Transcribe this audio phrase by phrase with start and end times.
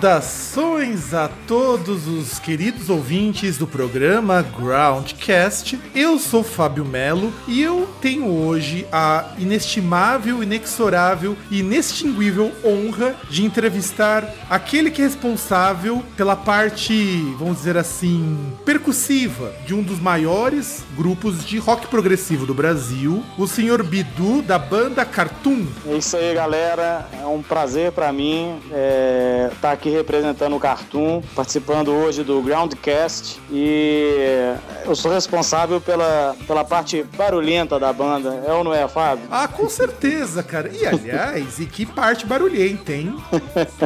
[0.00, 0.47] das
[0.78, 5.78] Saudações a todos os queridos ouvintes do programa Groundcast.
[5.92, 13.44] Eu sou Fábio Melo e eu tenho hoje a inestimável, inexorável e inextinguível honra de
[13.44, 16.94] entrevistar aquele que é responsável pela parte,
[17.38, 23.48] vamos dizer assim, percussiva de um dos maiores grupos de rock progressivo do Brasil, o
[23.48, 25.66] senhor Bidu da banda Cartoon.
[25.86, 27.06] É isso aí, galera.
[27.20, 32.42] É um prazer para mim estar é, tá aqui representando o Cartoon, participando hoje do
[32.42, 38.44] Groundcast e eu sou responsável pela, pela parte barulhenta da banda.
[38.46, 39.24] É ou não é, Fábio?
[39.30, 40.70] Ah, com certeza, cara.
[40.70, 43.16] E aliás, e que parte barulhenta, hein?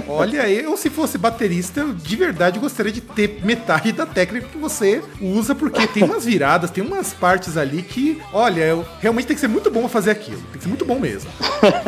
[0.09, 4.59] Olha, eu se fosse baterista, eu de verdade gostaria de ter metade da técnica que
[4.59, 9.37] você usa, porque tem umas viradas, tem umas partes ali que, olha, eu realmente tem
[9.37, 10.41] que ser muito bom fazer aquilo.
[10.51, 11.31] Tem que ser muito bom mesmo.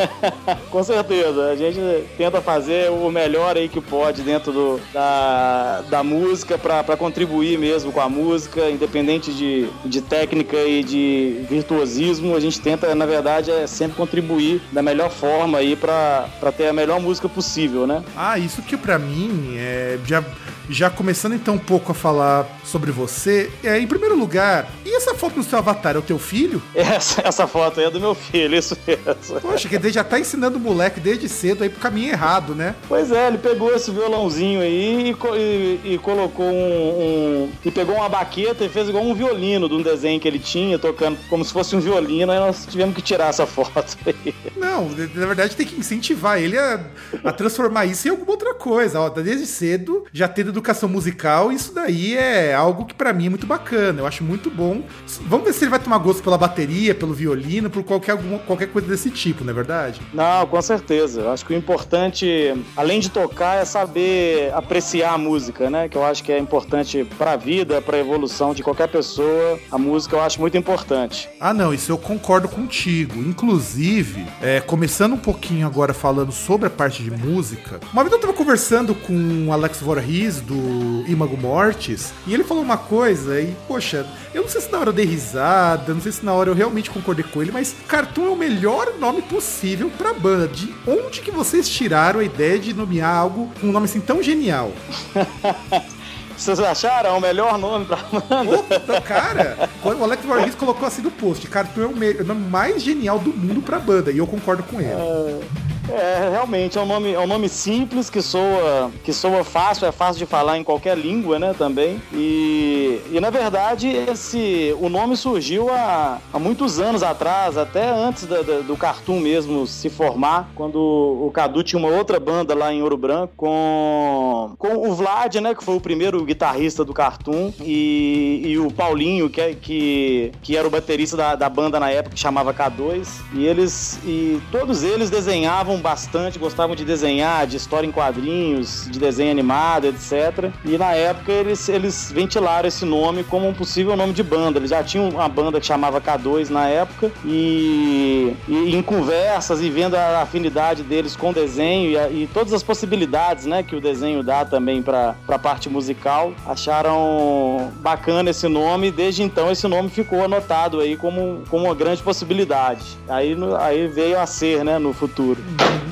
[0.71, 1.51] com certeza.
[1.51, 1.81] A gente
[2.17, 7.93] tenta fazer o melhor aí que pode dentro do, da, da música para contribuir mesmo
[7.93, 13.51] com a música, independente de, de técnica e de virtuosismo, a gente tenta, na verdade,
[13.51, 18.03] é sempre contribuir da melhor forma aí para ter a melhor música possível, né?
[18.17, 20.23] Ah, isso que para mim é já
[20.69, 25.15] já começando então um pouco a falar sobre você, é, em primeiro lugar, e essa
[25.15, 26.63] foto no seu avatar é o teu filho?
[26.75, 29.41] Essa, essa foto aí é do meu filho, isso mesmo.
[29.41, 32.75] Poxa, que ele já tá ensinando o moleque desde cedo aí pro caminho errado, né?
[32.89, 37.97] Pois é, ele pegou esse violãozinho aí e, e, e colocou um, um, e pegou
[37.97, 41.45] uma baqueta e fez igual um violino de um desenho que ele tinha, tocando como
[41.45, 44.35] se fosse um violino, aí nós tivemos que tirar essa foto aí.
[44.57, 46.81] Não, na verdade tem que incentivar ele a,
[47.25, 49.01] a transformar isso em alguma outra coisa.
[49.01, 53.31] Ó, desde cedo, já tendo educação musical, isso daí é algo que para mim é
[53.31, 54.01] muito bacana.
[54.01, 54.83] Eu acho muito bom.
[55.23, 58.69] Vamos ver se ele vai tomar gosto pela bateria, pelo violino, por qualquer, alguma, qualquer
[58.69, 60.01] coisa desse tipo, não é verdade?
[60.13, 61.23] Não, com certeza.
[61.23, 65.89] Eu acho que o importante, além de tocar, é saber apreciar a música, né?
[65.89, 69.59] Que eu acho que é importante para a vida, para a evolução de qualquer pessoa.
[69.71, 71.29] A música eu acho muito importante.
[71.41, 73.19] Ah, não, isso eu concordo contigo.
[73.19, 78.21] Inclusive, é, começando um pouquinho agora falando sobre a parte de música, uma vez eu
[78.21, 83.55] tava conversando com o Alex Voorhees do Imago Mortis, e ele falou uma coisa, e
[83.67, 86.51] poxa, eu não sei se na hora eu dei risada, não sei se na hora
[86.51, 90.49] eu realmente concordei com ele, mas Cartoon é o melhor nome possível pra banda.
[90.49, 94.23] De onde que vocês tiraram a ideia de nomear algo com um nome assim tão
[94.23, 94.73] genial?
[96.45, 98.59] Vocês acharam o melhor nome pra banda?
[98.59, 103.19] Opa, cara, o Alex Voorhees colocou assim no post: Cartoon é o, nome mais genial
[103.19, 104.91] do mundo pra banda, e eu concordo com ele.
[104.91, 105.41] É...
[105.89, 109.93] É, realmente, é um nome, é um nome simples que soa, que soa fácil, é
[109.93, 112.01] fácil de falar em qualquer língua, né, também.
[112.13, 118.27] E, e na verdade, esse, o nome surgiu há, há muitos anos atrás, até antes
[118.27, 122.73] da, da, do Cartoon mesmo se formar, quando o Cadu tinha uma outra banda lá
[122.73, 127.53] em Ouro Branco com, com o Vlad, né, que foi o primeiro guitarrista do Cartoon,
[127.61, 131.91] e, e o Paulinho, que, é, que, que era o baterista da, da banda na
[131.91, 137.57] época, que chamava K2, e eles, e todos eles desenhavam bastante, gostavam de desenhar, de
[137.57, 140.51] história em quadrinhos, de desenho animado, etc.
[140.65, 144.59] E na época eles, eles ventilaram esse nome como um possível nome de banda.
[144.59, 149.71] Eles já tinham uma banda que chamava K2 na época e, e em conversas e
[149.71, 153.77] vendo a afinidade deles com o desenho e, a, e todas as possibilidades né, que
[153.77, 156.14] o desenho dá também para a parte musical,
[156.47, 162.03] acharam bacana esse nome desde então esse nome ficou anotado aí como, como uma grande
[162.03, 162.99] possibilidade.
[163.09, 165.43] Aí, aí veio a ser né, no futuro.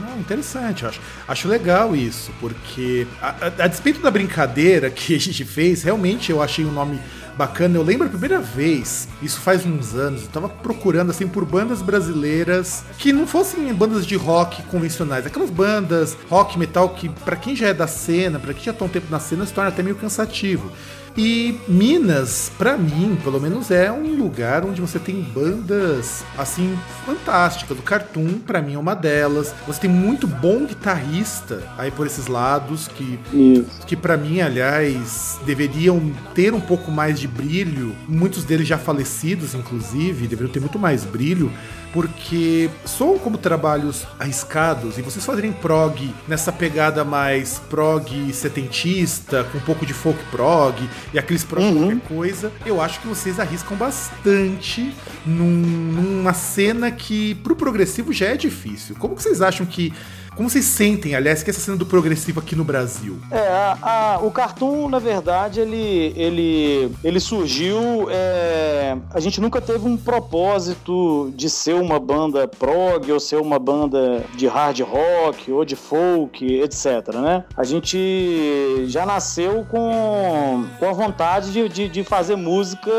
[0.01, 5.21] Não, interessante, acho, acho legal isso, porque a, a, a, despeito da brincadeira que a
[5.21, 7.01] gente fez, realmente eu achei um nome
[7.37, 7.77] bacana.
[7.77, 11.83] Eu lembro a primeira vez, isso faz uns anos, eu tava procurando assim por bandas
[11.83, 17.55] brasileiras que não fossem bandas de rock convencionais, aquelas bandas rock metal que para quem
[17.57, 19.83] já é da cena, para quem já tá um tempo na cena, se torna até
[19.83, 20.71] meio cansativo.
[21.17, 27.79] E Minas, para mim, pelo menos é um lugar onde você tem bandas assim fantásticas.
[27.79, 29.55] O Cartoon, para mim, é uma delas.
[29.67, 33.87] Você tem muito bom guitarrista aí por esses lados que Isso.
[33.87, 39.55] que para mim, aliás, deveriam ter um pouco mais de brilho, muitos deles já falecidos,
[39.55, 41.53] inclusive, deveriam ter muito mais brilho,
[41.93, 49.59] porque soam como trabalhos arriscados e vocês fazerem prog nessa pegada mais prog setentista, com
[49.59, 50.77] um pouco de folk prog
[51.13, 51.79] e aqueles prog uhum.
[51.79, 54.95] qualquer coisa, eu acho que vocês arriscam bastante
[55.27, 58.97] num, numa cena que pro progressivo já é difícil.
[58.99, 59.93] Como que vocês acham que
[60.35, 63.19] como vocês sentem, aliás, que essa cena do progressivo aqui no Brasil?
[63.31, 68.09] É, a, a, o Cartoon, na verdade, ele, ele, ele surgiu.
[68.11, 73.59] É, a gente nunca teve um propósito de ser uma banda prog ou ser uma
[73.59, 77.15] banda de hard rock ou de folk, etc.
[77.15, 77.45] Né?
[77.57, 82.91] A gente já nasceu com, com a vontade de, de, de fazer música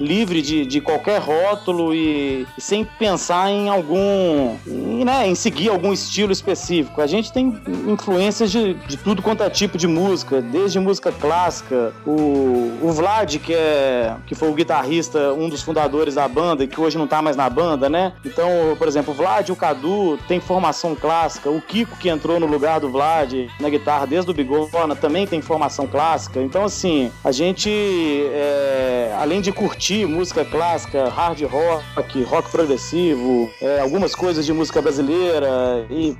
[0.00, 4.56] livre de, de qualquer rótulo e, e sem pensar em algum.
[4.66, 7.00] Em, né, em seguir algum estilo específico específico.
[7.00, 11.92] A gente tem influências de, de tudo quanto é tipo de música, desde música clássica.
[12.06, 16.80] O, o Vlad, que, é, que foi o guitarrista, um dos fundadores da banda, que
[16.80, 18.12] hoje não tá mais na banda, né?
[18.24, 18.48] Então,
[18.78, 21.50] por exemplo, o Vlad o Cadu tem formação clássica.
[21.50, 25.40] O Kiko, que entrou no lugar do Vlad na guitarra desde o Bigorna, também tem
[25.40, 26.40] formação clássica.
[26.40, 33.80] Então, assim, a gente, é, além de curtir música clássica, hard rock, rock progressivo, é,
[33.80, 36.16] algumas coisas de música brasileira e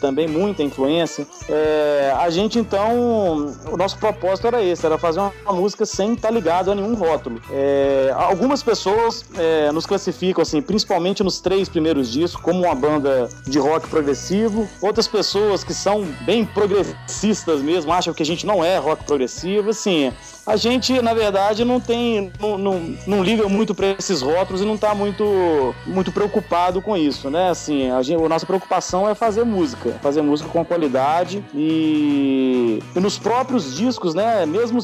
[0.00, 1.26] também, muita influência.
[1.48, 6.30] É, a gente então, o nosso propósito era esse, era fazer uma, música sem estar
[6.30, 7.40] ligado a nenhum rótulo.
[7.50, 13.28] É, algumas pessoas é, nos classificam assim, principalmente nos três primeiros discos, como uma banda
[13.46, 14.68] de rock progressivo.
[14.80, 19.70] Outras pessoas que são bem progressistas mesmo, acham que a gente não é rock progressivo,
[19.70, 20.12] assim.
[20.46, 24.64] A gente, na verdade, não tem, não, não, não liga muito para esses rótulos e
[24.64, 27.48] não está muito, muito preocupado com isso, né?
[27.48, 33.00] Assim, a, gente, a nossa preocupação é fazer música, fazer música com qualidade e, e
[33.00, 34.44] nos próprios discos, né?
[34.44, 34.80] Mesmo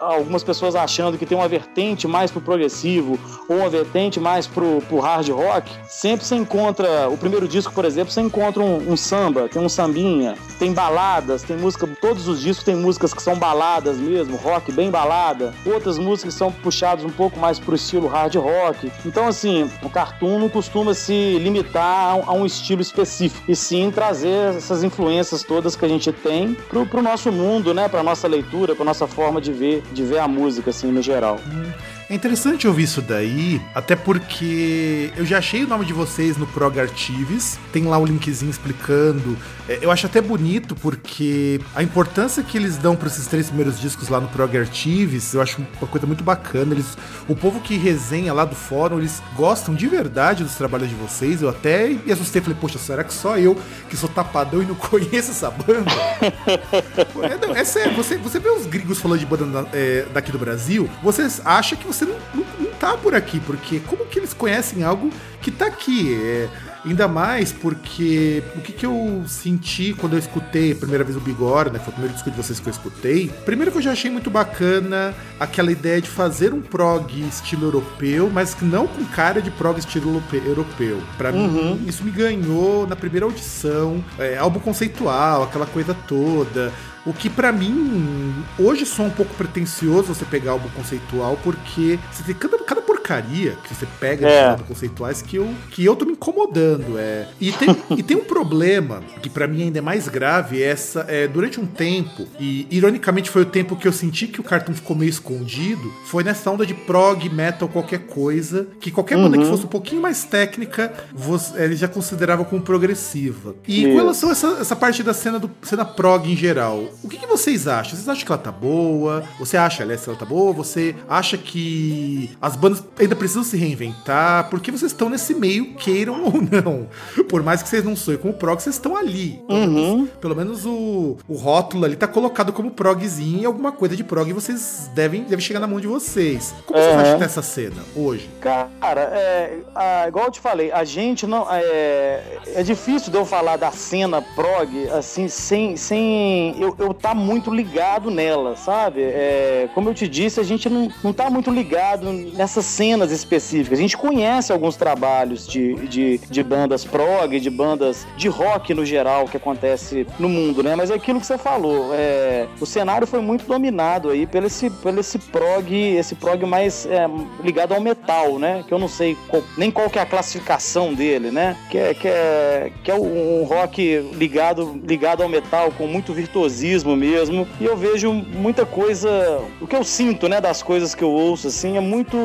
[0.00, 3.18] algumas pessoas achando que tem uma vertente mais pro progressivo
[3.48, 7.84] ou uma vertente mais pro, pro hard rock, sempre você encontra, o primeiro disco, por
[7.84, 12.40] exemplo, você encontra um, um samba, tem um sambinha, tem baladas, tem música, todos os
[12.40, 17.04] discos tem músicas que são baladas mesmo, rock rock bem balada, outras músicas são puxadas
[17.04, 18.90] um pouco mais pro estilo hard rock.
[19.04, 24.54] Então, assim, o cartoon não costuma se limitar a um estilo específico, e sim trazer
[24.54, 28.74] essas influências todas que a gente tem pro, pro nosso mundo, né, pra nossa leitura,
[28.74, 31.38] pra nossa forma de ver, de ver a música, assim, no geral.
[31.46, 31.93] Hum.
[32.08, 36.46] É interessante ouvir isso daí, até porque eu já achei o nome de vocês no
[36.46, 39.38] Prog Archives, tem lá um linkzinho explicando.
[39.66, 43.80] É, eu acho até bonito porque a importância que eles dão para esses três primeiros
[43.80, 46.74] discos lá no Prog Archives, eu acho uma coisa muito bacana.
[46.74, 50.94] Eles, o povo que resenha lá do fórum, eles gostam de verdade dos trabalhos de
[50.94, 51.40] vocês.
[51.40, 53.56] Eu até me assustei, falei, poxa, será que só eu
[53.88, 55.90] que sou tapadão e não conheço essa banda?
[57.24, 60.38] é, não, é sério, você, você vê os gringos falando de banda é, daqui do
[60.38, 64.32] Brasil, vocês acham que você não, não, não tá por aqui, porque como que eles
[64.32, 65.10] conhecem algo
[65.40, 66.14] que tá aqui?
[66.14, 66.48] É,
[66.84, 71.20] ainda mais porque o que, que eu senti quando eu escutei a primeira vez o
[71.20, 71.78] Bigor, né?
[71.78, 73.28] Foi o primeiro disco de vocês que eu escutei.
[73.44, 78.30] Primeiro que eu já achei muito bacana aquela ideia de fazer um prog estilo europeu,
[78.32, 81.02] mas que não com cara de prog estilo europeu.
[81.16, 81.76] Para uhum.
[81.76, 84.04] mim, isso me ganhou na primeira audição.
[84.18, 86.72] É, álbum conceitual, aquela coisa toda.
[87.06, 92.22] O que para mim hoje só um pouco pretencioso você pegar álbum conceitual, porque você
[92.22, 94.54] tem cada, cada porcaria que você pega é.
[94.54, 96.98] de conceituais que eu, que eu tô me incomodando.
[96.98, 97.26] É.
[97.38, 101.04] E, tem, e tem um problema que para mim ainda é mais grave, é essa
[101.06, 104.74] é, durante um tempo, e ironicamente foi o tempo que eu senti que o cartão
[104.74, 109.24] ficou meio escondido, foi nessa onda de prog, metal, qualquer coisa, que qualquer uhum.
[109.24, 109.50] banda que uhum.
[109.50, 113.54] fosse um pouquinho mais técnica, você, ele já considerava como progressiva.
[113.68, 113.90] E Isso.
[113.90, 117.18] com relação a essa, essa parte da cena, do, cena prog em geral, o que,
[117.18, 117.96] que, vocês acham?
[117.96, 119.24] Vocês acham que ela tá boa?
[119.38, 120.52] Você acha, aliás, que ela tá boa?
[120.52, 124.48] Você acha que as bandas ainda precisam se reinventar?
[124.50, 126.88] Porque vocês estão nesse meio, queiram ou não.
[127.28, 129.42] Por mais que vocês não sonhem como prog, vocês estão ali.
[129.46, 129.96] Pelo uhum.
[129.96, 134.04] menos, pelo menos o, o rótulo ali tá colocado como progzinho e alguma coisa de
[134.04, 136.54] prog vocês devem, devem chegar na mão de vocês.
[136.66, 136.84] Como uhum.
[136.84, 138.28] vocês acham dessa cena hoje?
[138.40, 141.46] Cara, é, a, igual eu te falei, a gente não.
[141.50, 142.22] É,
[142.54, 145.76] é difícil de eu falar da cena prog assim, sem.
[145.76, 149.02] sem eu, eu tá muito ligado nela, sabe?
[149.02, 153.78] É, como eu te disse, a gente não, não tá muito ligado nessas cenas específicas.
[153.78, 158.84] A gente conhece alguns trabalhos de, de de, bandas prog, de bandas de rock no
[158.84, 160.74] geral que acontece no mundo, né?
[160.76, 164.70] Mas é aquilo que você falou, é, o cenário foi muito dominado aí pelo esse,
[164.70, 167.08] pelo esse prog, esse prog mais é,
[167.42, 168.64] ligado ao metal, né?
[168.66, 171.56] Que eu não sei qual, nem qual que é a classificação dele, né?
[171.70, 176.96] Que é, que é, que é um rock ligado, ligado ao metal com muito virtuosismo
[176.96, 177.46] mesmo.
[177.60, 181.48] E eu vejo muita coisa, o que eu sinto, né, das coisas que eu ouço
[181.48, 182.16] assim, é muito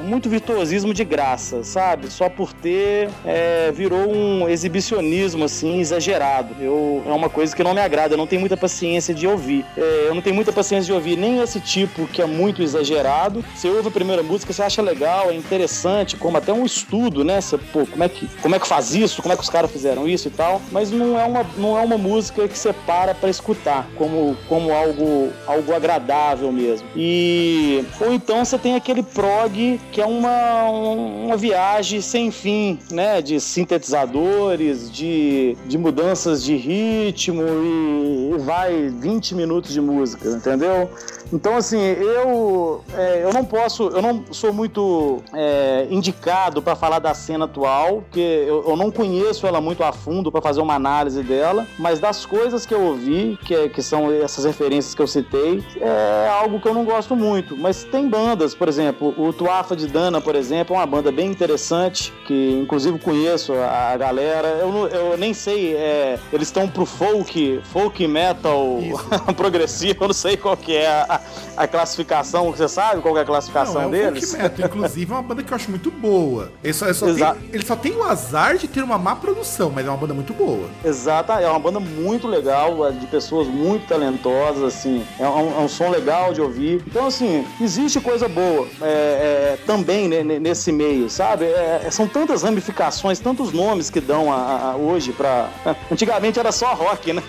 [0.00, 2.10] muito virtuosismo de graça, sabe?
[2.10, 6.54] Só por ter é, virou um exibicionismo assim exagerado.
[6.60, 9.64] Eu é uma coisa que não me agrada, eu não tenho muita paciência de ouvir.
[9.76, 13.44] É, eu não tenho muita paciência de ouvir nem esse tipo que é muito exagerado.
[13.54, 17.40] Você ouve a primeira música, você acha legal, é interessante, como até um estudo, né?
[17.40, 19.22] Você, pô, como é que como é que faz isso?
[19.22, 20.60] Como é que os caras fizeram isso e tal?
[20.70, 24.72] Mas não é uma não é uma música que você para para escutar como como
[24.72, 26.86] algo algo agradável mesmo.
[26.96, 33.20] E ou então você tem aquele prog que é uma, uma viagem sem fim, né?
[33.20, 40.88] De sintetizadores, de, de mudanças de ritmo e, e vai 20 minutos de música, entendeu?
[41.32, 46.98] Então, assim, eu, é, eu não posso, eu não sou muito é, indicado para falar
[46.98, 50.74] da cena atual, porque eu, eu, não conheço ela muito a fundo para fazer uma
[50.74, 55.06] análise dela, mas das coisas que eu ouvi, que, que são essas referências que eu
[55.06, 57.56] citei, é algo que eu não gosto muito.
[57.56, 61.30] Mas tem bandas, por exemplo, o Tuafa de Dana, por exemplo, é uma banda bem
[61.30, 64.48] interessante, que inclusive conheço a galera.
[64.48, 68.78] Eu, eu nem sei, é, eles estão pro folk, folk metal
[69.36, 71.20] progressivo, eu não sei qual que é a,
[71.56, 74.34] a, classificação, você sabe qual é a classificação não, é deles?
[74.34, 76.52] Metal, inclusive é uma banda que eu acho muito boa.
[76.62, 79.70] Ele só, ele, só tem, ele só tem o azar de ter uma má produção,
[79.74, 80.68] mas é uma banda muito boa.
[80.84, 85.60] Exato, é uma banda muito legal, é de pessoas muito talentosas, assim, é um, é
[85.60, 86.82] um som legal de ouvir.
[86.86, 91.44] Então, assim, existe coisa boa é, é, também né, nesse meio, sabe?
[91.44, 95.48] É, são tantas ramificações, tantos nomes que dão a, a, hoje pra.
[95.90, 97.22] Antigamente era só rock, né?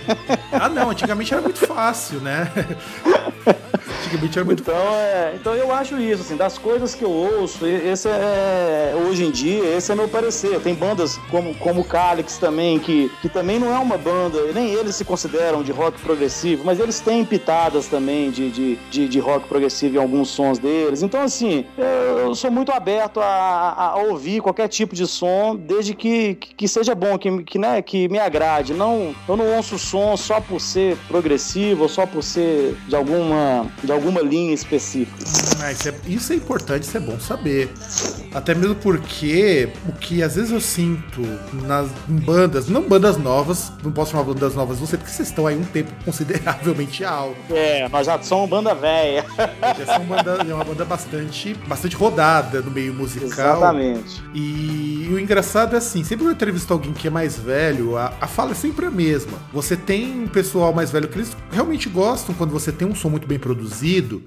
[0.51, 2.51] Ah, não, antigamente era muito fácil, né?
[4.01, 7.65] Antigamente era muito então, é, então eu acho isso, assim, das coisas que eu ouço,
[7.65, 10.59] esse é, hoje em dia, esse é meu parecer.
[10.59, 14.95] Tem bandas como, como Calix também, que, que também não é uma banda, nem eles
[14.95, 19.47] se consideram de rock progressivo, mas eles têm pitadas também de, de, de, de rock
[19.47, 21.01] progressivo em alguns sons deles.
[21.01, 26.35] Então, assim, eu sou muito aberto a, a ouvir qualquer tipo de som, desde que,
[26.35, 28.73] que seja bom, que, que, né, que me agrade.
[28.73, 33.65] Não, eu não ouço som só por ser progressivo ou só por ser de alguma,
[33.83, 35.23] de alguma linha específica.
[35.61, 37.69] Ah, isso, é, isso é importante, isso é bom saber.
[38.33, 41.21] Até mesmo porque o que às vezes eu sinto
[41.65, 45.45] nas em bandas, não bandas novas, não posso chamar bandas novas você, porque vocês estão
[45.47, 47.37] aí um tempo consideravelmente alto.
[47.51, 49.25] É, nós já somos banda velha.
[49.77, 53.27] Já somos banda, é uma banda bastante, bastante rodada no meio musical.
[53.27, 54.23] Exatamente.
[54.33, 57.97] E, e o engraçado é assim, sempre que eu entrevisto alguém que é mais velho,
[57.97, 59.37] a, a fala é sempre a mesma.
[59.53, 63.09] Você tem um pessoal mais velho que eles realmente gostam quando você tem um som
[63.09, 63.80] muito bem produzido,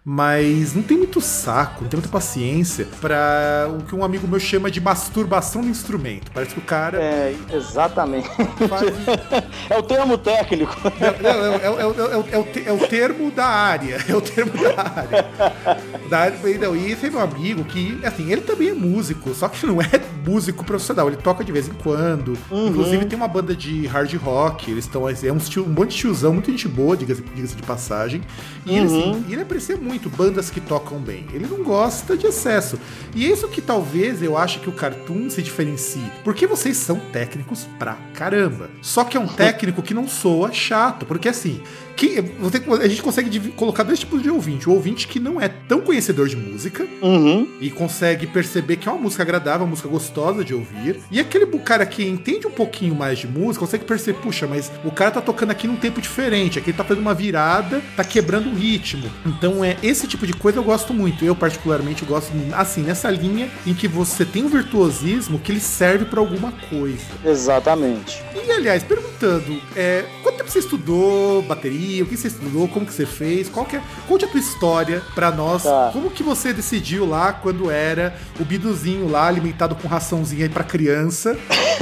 [0.05, 4.41] mas não tem muito saco, não tem muita paciência para o que um amigo meu
[4.41, 6.31] chama de masturbação do instrumento.
[6.33, 7.01] Parece que o cara.
[7.01, 8.29] É, exatamente.
[8.69, 8.93] Faz...
[9.71, 10.75] é o termo técnico.
[12.65, 13.95] É, o, termo da área.
[14.07, 15.27] É o termo da área.
[16.09, 19.49] Da área então, e esse é meu amigo que, assim, ele também é músico, só
[19.49, 19.89] que não é
[20.27, 21.09] músico profissional.
[21.09, 22.37] Ele toca de vez em quando.
[22.51, 22.69] Uhum.
[22.69, 24.71] Inclusive tem uma banda de hard rock.
[24.71, 25.09] Eles estão.
[25.09, 28.23] É um, um monte de tiozão, muito gente boa, diga-se diga de passagem.
[28.67, 28.77] E uhum.
[28.77, 31.27] ele, assim, ele aprecia muito bandas que tocam bem.
[31.33, 32.79] Ele não gosta de excesso.
[33.15, 36.11] E é isso que talvez eu acho que o Cartoon se diferencie.
[36.25, 38.71] Porque vocês são técnicos pra caramba.
[38.83, 41.07] Só que é um técnico que não soa chato.
[41.07, 41.61] Porque assim,
[41.97, 44.69] que, você, a gente consegue colocar dois tipos de ouvinte.
[44.69, 47.49] O ouvinte que não é tão conhecedor de música uhum.
[47.61, 51.01] e consegue perceber que é uma música agradável, uma música gostosa de ouvir.
[51.11, 54.91] E aquele cara que entende um pouquinho mais de música consegue perceber, puxa, mas o
[54.91, 56.59] cara tá tocando aqui num tempo diferente.
[56.59, 59.11] Aqui ele tá fazendo uma virada, tá quebrando o ritmo.
[59.37, 61.25] Então é esse tipo de coisa eu gosto muito.
[61.25, 66.05] Eu, particularmente, gosto assim, nessa linha em que você tem um virtuosismo que ele serve
[66.05, 67.05] para alguma coisa.
[67.25, 68.23] Exatamente.
[68.35, 72.05] E aliás, perguntando, é, quanto tempo você estudou bateria?
[72.05, 75.03] o que você estudou, como que você fez, qual que é, conte a tua história
[75.15, 75.91] pra nós, tá.
[75.93, 80.65] como que você decidiu lá quando era o biduzinho lá, alimentado com raçãozinha aí pra
[80.65, 81.37] criança,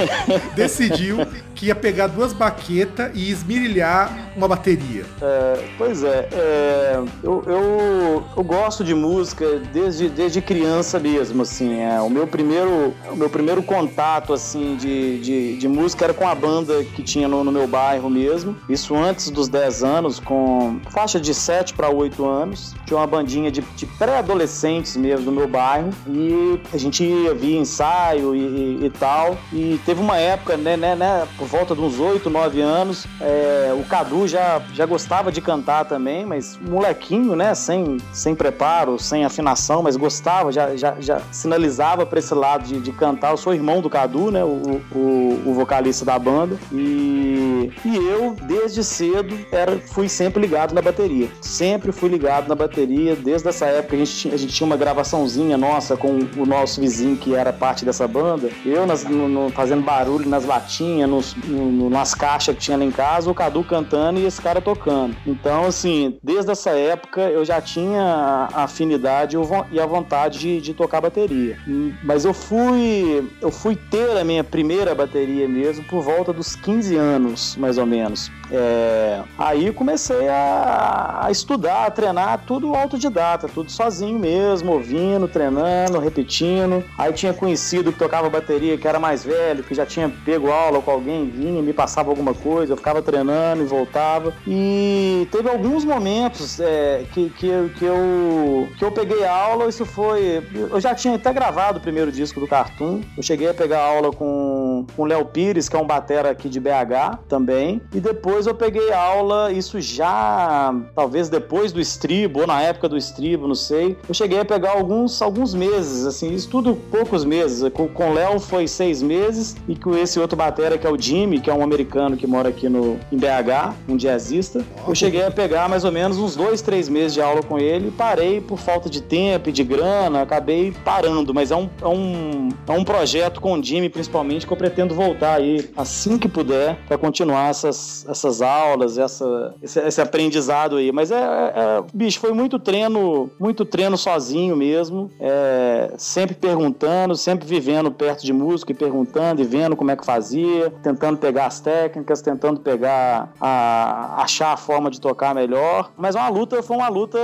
[0.55, 1.19] decidiu
[1.63, 5.05] que ia pegar duas baquetas e esmirilhar uma bateria.
[5.21, 11.81] É, pois é, é eu, eu, eu, gosto de música desde, desde criança mesmo, assim.
[11.81, 16.27] É, o meu primeiro o meu primeiro contato assim de, de, de música era com
[16.27, 18.57] a banda que tinha no, no, meu bairro mesmo.
[18.69, 22.75] Isso antes dos 10 anos, com faixa de 7 para 8 anos.
[22.87, 27.61] Tinha uma bandinha de, de pré-adolescentes mesmo do meu bairro e a gente ia via
[27.61, 29.39] ensaio e, e, e, tal.
[29.53, 33.75] E teve uma época, né, né, né por volta de uns 8, 9 anos, é,
[33.79, 39.23] o Cadu já, já gostava de cantar também, mas molequinho, né, sem, sem preparo, sem
[39.23, 43.33] afinação, mas gostava, já, já, já sinalizava para esse lado de, de, cantar.
[43.33, 48.35] Eu sou irmão do Cadu, né, o, o, o vocalista da banda, e, e eu,
[48.45, 51.29] desde cedo, era, fui sempre ligado na bateria.
[51.43, 54.77] Sempre fui ligado na bateria, desde essa época a gente, tinha, a gente tinha uma
[54.79, 58.49] gravaçãozinha nossa com o nosso vizinho que era parte dessa banda.
[58.65, 62.85] Eu nas, no, no, fazendo barulho nas latinhas, nos, no, nas caixas que tinha lá
[62.85, 65.17] em casa, o Cadu cantando e esse cara tocando.
[65.27, 69.37] Então, assim, desde essa época eu já tinha a afinidade
[69.71, 71.59] e a vontade de, de tocar bateria.
[72.03, 76.97] Mas eu fui, eu fui ter a minha primeira bateria mesmo por volta dos 15
[76.97, 78.31] anos, mais ou menos.
[78.55, 85.99] É, aí comecei a, a, estudar, a treinar, tudo autodidata, tudo sozinho mesmo, ouvindo, treinando,
[85.99, 86.85] repetindo.
[86.99, 90.83] Aí tinha conhecido que tocava bateria, que era mais velho, que já tinha pego aula
[90.83, 94.33] com alguém, vinha, me passava alguma coisa, eu ficava treinando e voltava.
[94.47, 97.49] E teve alguns momentos é, que, que,
[97.79, 100.43] que, eu, que eu peguei aula, isso foi.
[100.55, 103.01] Eu já tinha até gravado o primeiro disco do Cartoon.
[103.17, 106.61] Eu cheguei a pegar aula com o Léo Pires, que é um batera aqui de
[106.61, 107.81] BH também.
[107.93, 112.97] E depois eu peguei aula, isso já talvez depois do estribo, ou na época do
[112.97, 113.97] estribo, não sei.
[114.09, 117.71] Eu cheguei a pegar alguns, alguns meses, assim, isso tudo poucos meses.
[117.73, 121.41] Com o Léo foi seis meses, e com esse outro batera, que é o Jimmy,
[121.41, 125.31] que é um americano que mora aqui no, em BH, um jazzista, eu cheguei a
[125.31, 128.59] pegar mais ou menos uns dois, três meses de aula com ele e parei por
[128.59, 132.83] falta de tempo e de grana, acabei parando, mas é um, é um, é um
[132.83, 137.51] projeto com o Jimmy, principalmente, que eu pretendo voltar aí assim que puder para continuar
[137.51, 140.91] essas, essas aulas, essa, esse, esse aprendizado aí.
[140.93, 147.15] Mas é, é, é, bicho, foi muito treino, muito treino sozinho mesmo, é, sempre perguntando,
[147.15, 151.47] sempre vivendo perto de música e perguntando e vendo como é que fazia, tentando pegar
[151.47, 155.91] as técnicas, tentando pegar a, achar a forma de tocar melhor.
[155.97, 157.19] Mas uma luta foi uma luta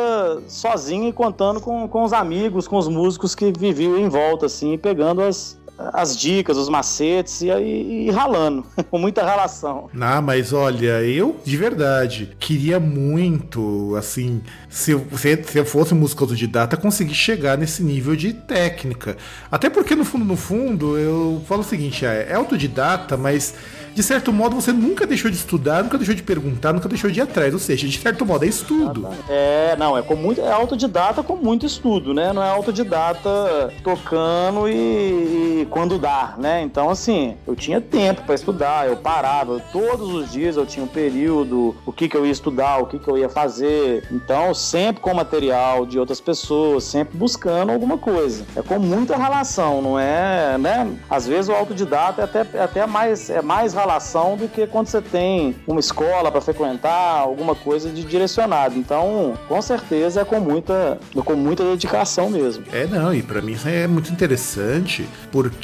[0.49, 4.77] sozinho e contando com, com os amigos, com os músicos que viviam em volta, assim,
[4.77, 9.89] pegando as, as dicas, os macetes e, e, e ralando, com muita ralação.
[10.01, 15.95] Ah, mas olha, eu de verdade queria muito, assim, se eu, se, se eu fosse
[15.95, 19.17] músico autodidata, conseguir chegar nesse nível de técnica.
[19.51, 23.55] Até porque no fundo, no fundo, eu falo o seguinte: é, é autodidata, mas
[23.99, 27.19] de certo modo, você nunca deixou de estudar, nunca deixou de perguntar, nunca deixou de
[27.19, 27.53] ir atrás.
[27.53, 29.09] Ou seja, de certo modo, é estudo.
[29.29, 30.41] É, não, é com muito.
[30.41, 32.33] É autodidata com muito estudo, né?
[32.33, 36.63] Não é autodidata tocando e, e quando dá, né?
[36.63, 39.61] Então, assim, eu tinha tempo para estudar, eu parava.
[39.73, 42.99] Todos os dias eu tinha um período, o que, que eu ia estudar, o que,
[42.99, 44.07] que eu ia fazer.
[44.11, 48.45] Então, sempre com material de outras pessoas, sempre buscando alguma coisa.
[48.57, 50.91] É com muita relação, não é, né?
[51.09, 54.89] Às vezes o autodidata é até, é até mais, é mais relação do que quando
[54.89, 58.77] você tem uma escola para frequentar, alguma coisa de direcionado.
[58.79, 62.65] Então, com certeza é com muita, com muita dedicação mesmo.
[62.73, 65.58] É, não, e para mim isso é muito interessante, porque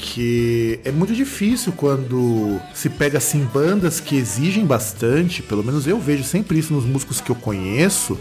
[0.84, 6.24] é muito difícil quando se pega assim bandas que exigem bastante, pelo menos eu vejo
[6.24, 8.18] sempre isso nos músicos que eu conheço,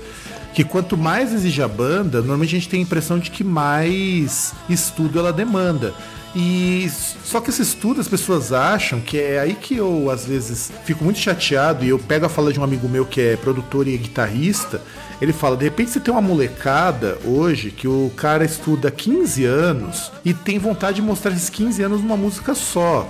[0.53, 4.53] que quanto mais exige a banda, normalmente a gente tem a impressão de que mais
[4.69, 5.93] estudo ela demanda.
[6.35, 6.89] E
[7.23, 11.03] só que esse estudo as pessoas acham que é aí que eu às vezes fico
[11.03, 13.95] muito chateado e eu pego a fala de um amigo meu que é produtor e
[13.97, 14.81] guitarrista.
[15.23, 20.11] Ele fala: de repente você tem uma molecada hoje que o cara estuda 15 anos
[20.25, 23.09] e tem vontade de mostrar esses 15 anos numa música só.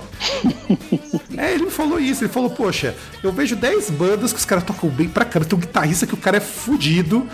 [1.36, 2.22] é, ele me falou isso.
[2.22, 5.48] Ele falou: Poxa, eu vejo 10 bandas que os caras tocam bem pra caramba.
[5.48, 7.26] Tem um guitarrista que o cara é fudido.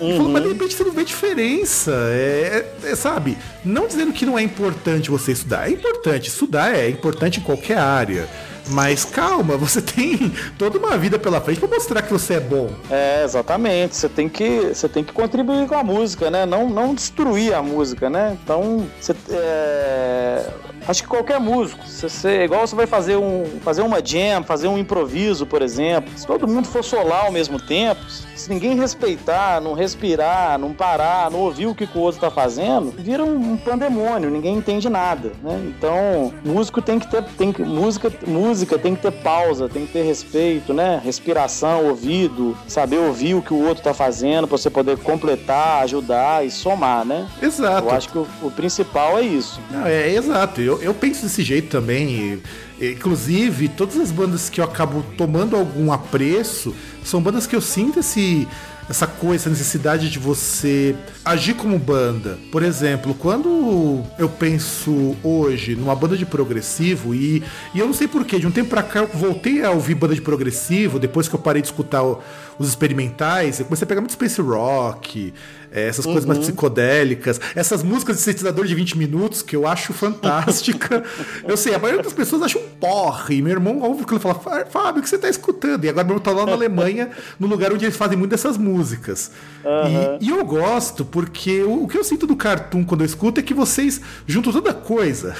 [0.00, 0.16] Uhum.
[0.16, 1.92] Falou, mas de repente você não vê diferença.
[2.10, 3.38] É, é, é, sabe?
[3.64, 5.68] Não dizendo que não é importante você estudar.
[5.68, 6.28] É importante.
[6.28, 8.28] Estudar é importante em qualquer área.
[8.68, 12.70] Mas calma, você tem toda uma vida pela frente para mostrar que você é bom.
[12.90, 13.96] É, exatamente.
[13.96, 16.46] Você tem que, você tem que contribuir com a música, né?
[16.46, 18.36] Não, não destruir a música, né?
[18.42, 20.50] Então, você, é
[20.86, 24.68] Acho que qualquer músico, se você, igual você vai fazer um fazer uma jam, fazer
[24.68, 29.60] um improviso, por exemplo, se todo mundo for solar ao mesmo tempo, se ninguém respeitar,
[29.60, 34.28] não respirar, não parar, não ouvir o que, o outro tá fazendo, vira um, pandemônio,
[34.28, 35.60] ninguém entende nada, né?
[35.68, 39.92] Então, músico tem que ter, tem que, música, música tem que ter pausa, tem que
[39.92, 41.00] ter respeito, né?
[41.02, 46.44] Respiração, ouvido, saber ouvir o que o outro tá fazendo para você poder completar, ajudar
[46.44, 47.26] e somar, né?
[47.40, 47.88] Exato.
[47.88, 49.60] Eu acho que o, o principal é isso.
[49.70, 50.60] Não, é, é exato.
[50.60, 52.42] Eu, eu penso desse jeito também.
[52.80, 58.00] Inclusive, todas as bandas que eu acabo tomando algum apreço são bandas que eu sinto
[58.00, 58.46] esse
[58.88, 62.38] essa coisa, essa necessidade de você agir como banda.
[62.52, 67.42] Por exemplo, quando eu penso hoje numa banda de progressivo, e,
[67.74, 70.14] e eu não sei porquê, de um tempo pra cá eu voltei a ouvir banda
[70.14, 74.12] de progressivo, depois que eu parei de escutar os experimentais, eu comecei a pegar muito
[74.12, 75.32] space rock,
[75.74, 76.12] é, essas uhum.
[76.12, 76.44] coisas mais uhum.
[76.44, 81.02] psicodélicas, essas músicas de sintetizador de 20 minutos que eu acho fantástica.
[81.42, 83.42] eu sei, a maioria das pessoas acha um porre.
[83.42, 85.84] Meu irmão ouve aquilo e fala: Fábio, o que você está escutando?
[85.84, 87.10] E agora meu irmão tá lá na Alemanha,
[87.40, 89.32] no lugar onde eles fazem muito dessas músicas.
[89.64, 90.18] Uhum.
[90.20, 93.40] E, e, eu gosto porque o, o que eu sinto do Cartoon quando eu escuto
[93.40, 95.34] é que vocês juntam toda coisa.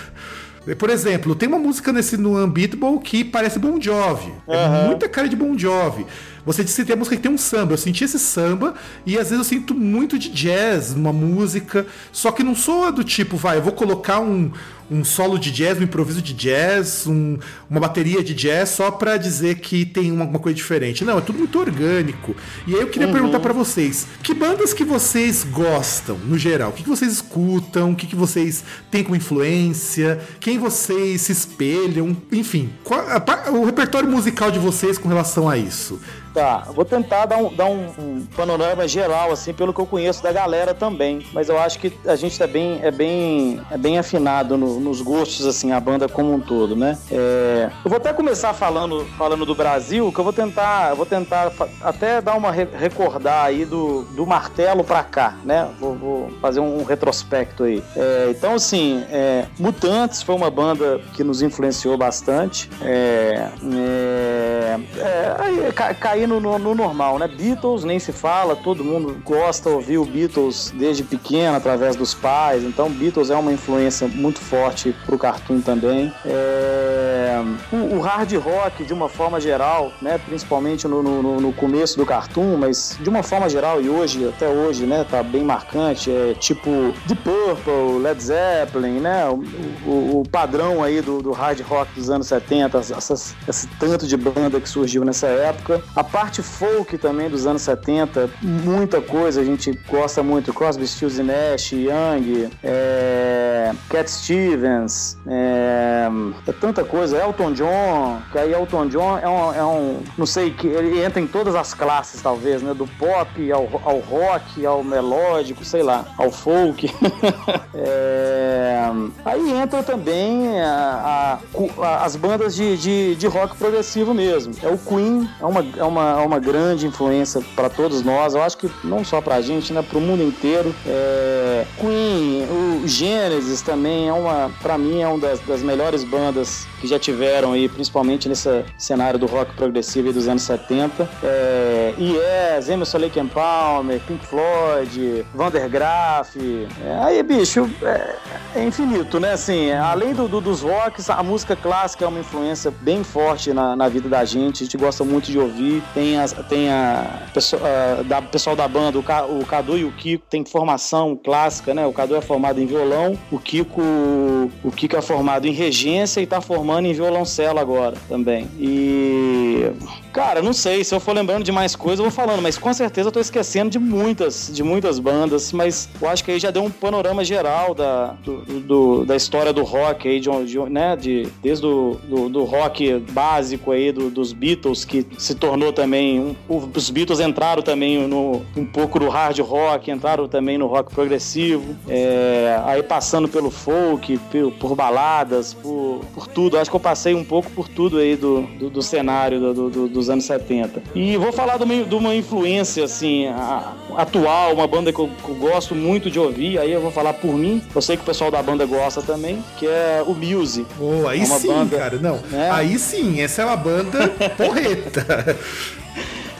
[0.79, 4.33] Por exemplo, tem uma música nesse no Unbeatable que parece Bon Jovi.
[4.47, 4.55] Uhum.
[4.55, 6.07] É muita cara de Bon Jovi.
[6.45, 7.73] Você disse que tem a música que tem um samba.
[7.73, 8.75] Eu senti esse samba
[9.07, 11.87] e às vezes eu sinto muito de jazz numa música.
[12.13, 14.51] Só que não soa do tipo, vai, eu vou colocar um,
[14.91, 17.39] um solo de jazz, um improviso de jazz, um,
[17.71, 21.05] uma bateria de jazz só para dizer que tem uma, uma, coisa diferente.
[21.05, 22.37] Não, é tudo muito orgânico.
[22.67, 23.15] E aí eu queria uhum.
[23.15, 26.71] perguntar para vocês, que bandas que vocês gostam, no geral?
[26.71, 27.93] O que, que vocês escutam?
[27.93, 30.21] O que, que vocês têm como influência?
[30.41, 32.17] Quem vocês se espelham?
[32.31, 36.01] Enfim, qual, a, o repertório musical de vocês com relação a isso?
[36.35, 40.21] Tá, vou tentar dar, um, dar um, um, panorama geral, assim, pelo que eu conheço
[40.21, 41.25] da galera também.
[41.33, 45.01] Mas eu acho que a gente tá bem, é bem, é bem afinado no, nos
[45.01, 46.99] gostos, assim, a banda como um todo, né?
[47.09, 51.53] É, eu vou até começar falando, falando do Brasil, que eu vou tentar, vou tentar
[51.81, 55.71] até dar uma recordar aí do, do martelo pra cá, né?
[55.79, 57.81] Vou, vou fazer um retrospecto aí.
[57.95, 62.69] É, então, assim, é, Mutantes foi uma banda que nos influenciou bastante.
[62.83, 65.95] É, é, é
[66.27, 67.29] no, no, no, normal, né?
[67.29, 72.15] Beatles nem se fala, todo mundo gosta de ouvir o Beatles desde pequeno, através dos
[72.15, 76.13] pais, então Beatles é uma influência muito forte pro cartoon também.
[76.25, 77.43] É...
[77.73, 80.19] O, o, hard rock, de uma forma geral, né?
[80.19, 84.49] Principalmente no, no, no, começo do cartoon, mas de uma forma geral e hoje, até
[84.49, 85.05] hoje, né?
[85.09, 86.71] Tá bem marcante, é tipo
[87.09, 89.27] The Purple, Led Zeppelin, né?
[89.29, 89.43] O,
[89.87, 94.17] o, o padrão aí do, do, hard rock dos anos 70, essas, esse tanto de
[94.17, 95.83] banda que surgiu nessa época.
[95.95, 100.55] A parte folk também dos anos 70, muita coisa a gente gosta muito.
[100.55, 106.09] Crosby, Stills Nash, Young, é, Cat Stevens, é,
[106.47, 107.19] é, tanta coisa.
[107.19, 111.21] Elton John, que aí Elton John é um, é um, não sei, que ele entra
[111.21, 112.73] em todas as classes talvez, né?
[112.75, 116.89] Do pop ao, ao rock, ao melódico, sei lá, ao folk.
[117.75, 118.85] é,
[119.25, 124.55] aí entra também a, a, a, as bandas de, de, de rock progressivo mesmo.
[124.63, 128.35] É o Queen, é uma, é uma uma, uma grande influência para todos nós.
[128.35, 129.83] Eu acho que não só para a gente, né?
[129.83, 130.75] Para o mundo inteiro.
[130.87, 136.67] É, Queen, o Genesis também é uma, para mim, é uma das, das, melhores bandas
[136.81, 141.09] que já tiveram aí, principalmente nesse cenário do rock progressivo dos anos 70.
[141.23, 146.37] É, Yes, Emerson Lake and Palmer, Pink Floyd, Vandergraaf.
[146.85, 148.17] É, aí, bicho, é,
[148.57, 149.33] é, infinito, né?
[149.33, 153.75] Assim, além do, do, dos rocks, a música clássica é uma influência bem forte na,
[153.75, 154.63] na vida da gente.
[154.63, 158.99] A gente gosta muito de ouvir tem, as, tem a, a da, pessoal da banda,
[158.99, 161.87] o, Ca, o Cadu e o Kiko tem formação clássica, né?
[161.87, 166.27] O Cadu é formado em violão, o Kiko, o Kiko é formado em regência e
[166.27, 168.49] tá formando em violoncelo agora também.
[168.59, 169.71] E
[170.15, 172.73] Cara, não sei, se eu for lembrando de mais coisas, eu vou falando, mas com
[172.73, 176.53] certeza eu tô esquecendo de muitas, de muitas bandas, mas eu acho que aí já
[176.53, 180.95] deu um panorama geral da, do, do da história do rock aí, de, de, né,
[180.95, 186.21] de, desde o do, do rock básico aí, do, dos Beatles, que se tornou também,
[186.21, 190.95] um, os Beatles entraram também no, um pouco do hard rock, entraram também no rock
[190.95, 196.81] progressivo, é, aí passando pelo folk, por, por, baladas, por, por tudo, acho que eu
[196.81, 200.83] passei um pouco por tudo aí do, do, do cenário do, do, dos anos 70.
[200.95, 205.09] E vou falar de uma, de uma influência, assim, a, atual, uma banda que eu,
[205.09, 208.03] que eu, gosto muito de ouvir, aí eu vou falar por mim, eu sei que
[208.03, 210.67] o pessoal da banda gosta também, que é o Muse.
[210.81, 212.19] Oh, aí é sim, banda, cara, não.
[212.31, 212.51] Né?
[212.53, 215.39] Aí sim, essa é uma banda porreta.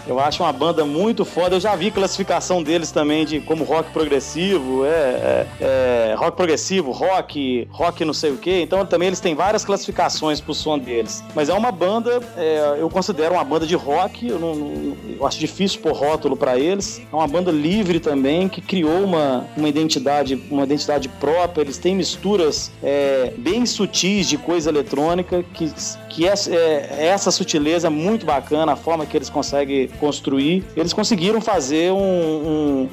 [0.07, 1.57] Eu acho uma banda muito foda.
[1.57, 6.91] Eu já vi classificação deles também de como rock progressivo, é, é, é rock progressivo,
[6.91, 8.61] rock, rock não sei o que.
[8.61, 11.25] Então também eles têm várias classificações pro som deles.
[11.35, 14.29] Mas é uma banda, é, eu considero uma banda de rock.
[14.29, 17.01] Eu, não, não, eu acho difícil pôr rótulo para eles.
[17.13, 21.63] É uma banda livre também que criou uma, uma identidade, uma identidade própria.
[21.63, 25.73] Eles têm misturas é, bem sutis de coisa eletrônica que
[26.15, 30.65] que é, é, essa sutileza é muito bacana, a forma que eles conseguem construir.
[30.77, 32.89] Eles conseguiram fazer um, um,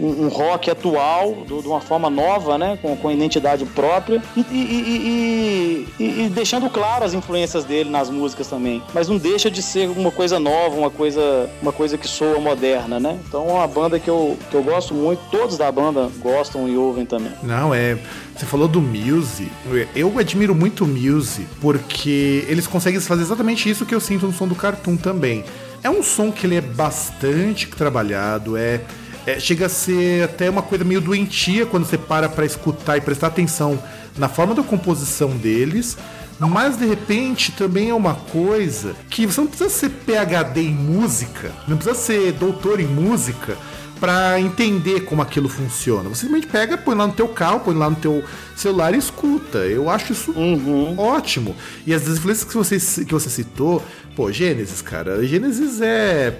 [0.00, 2.78] um, um rock atual do, de uma forma nova, né?
[2.80, 8.48] Com, com identidade própria e, e, e, e, deixando claro as influências dele nas músicas
[8.48, 8.82] também.
[8.94, 12.98] Mas não deixa de ser uma coisa nova, uma coisa, uma coisa que soa moderna,
[12.98, 13.18] né?
[13.28, 16.76] Então é uma banda que eu, que eu gosto muito, todos da banda gostam e
[16.78, 17.32] ouvem também.
[17.42, 17.98] Não, é.
[18.34, 19.48] Você falou do Muse.
[19.94, 24.32] Eu admiro muito o Muse porque eles conseguem fazer exatamente isso que eu sinto no
[24.32, 25.44] som do Cartoon também.
[25.82, 28.80] É um som que ele é bastante trabalhado, é,
[29.26, 33.00] é chega a ser até uma coisa meio doentia quando você para para escutar e
[33.00, 33.78] prestar atenção
[34.16, 35.96] na forma da composição deles.
[36.38, 41.52] Mas de repente também é uma coisa que você não precisa ser PhD em música,
[41.66, 43.56] não precisa ser doutor em música
[44.04, 46.10] para entender como aquilo funciona.
[46.10, 48.22] Você simplesmente pega, põe lá no teu carro, põe lá no teu
[48.54, 49.60] celular e escuta.
[49.60, 50.94] Eu acho isso uhum.
[50.98, 51.56] ótimo.
[51.86, 53.82] E as influências que você, que você citou,
[54.14, 56.38] pô, Gênesis, cara, Gênesis é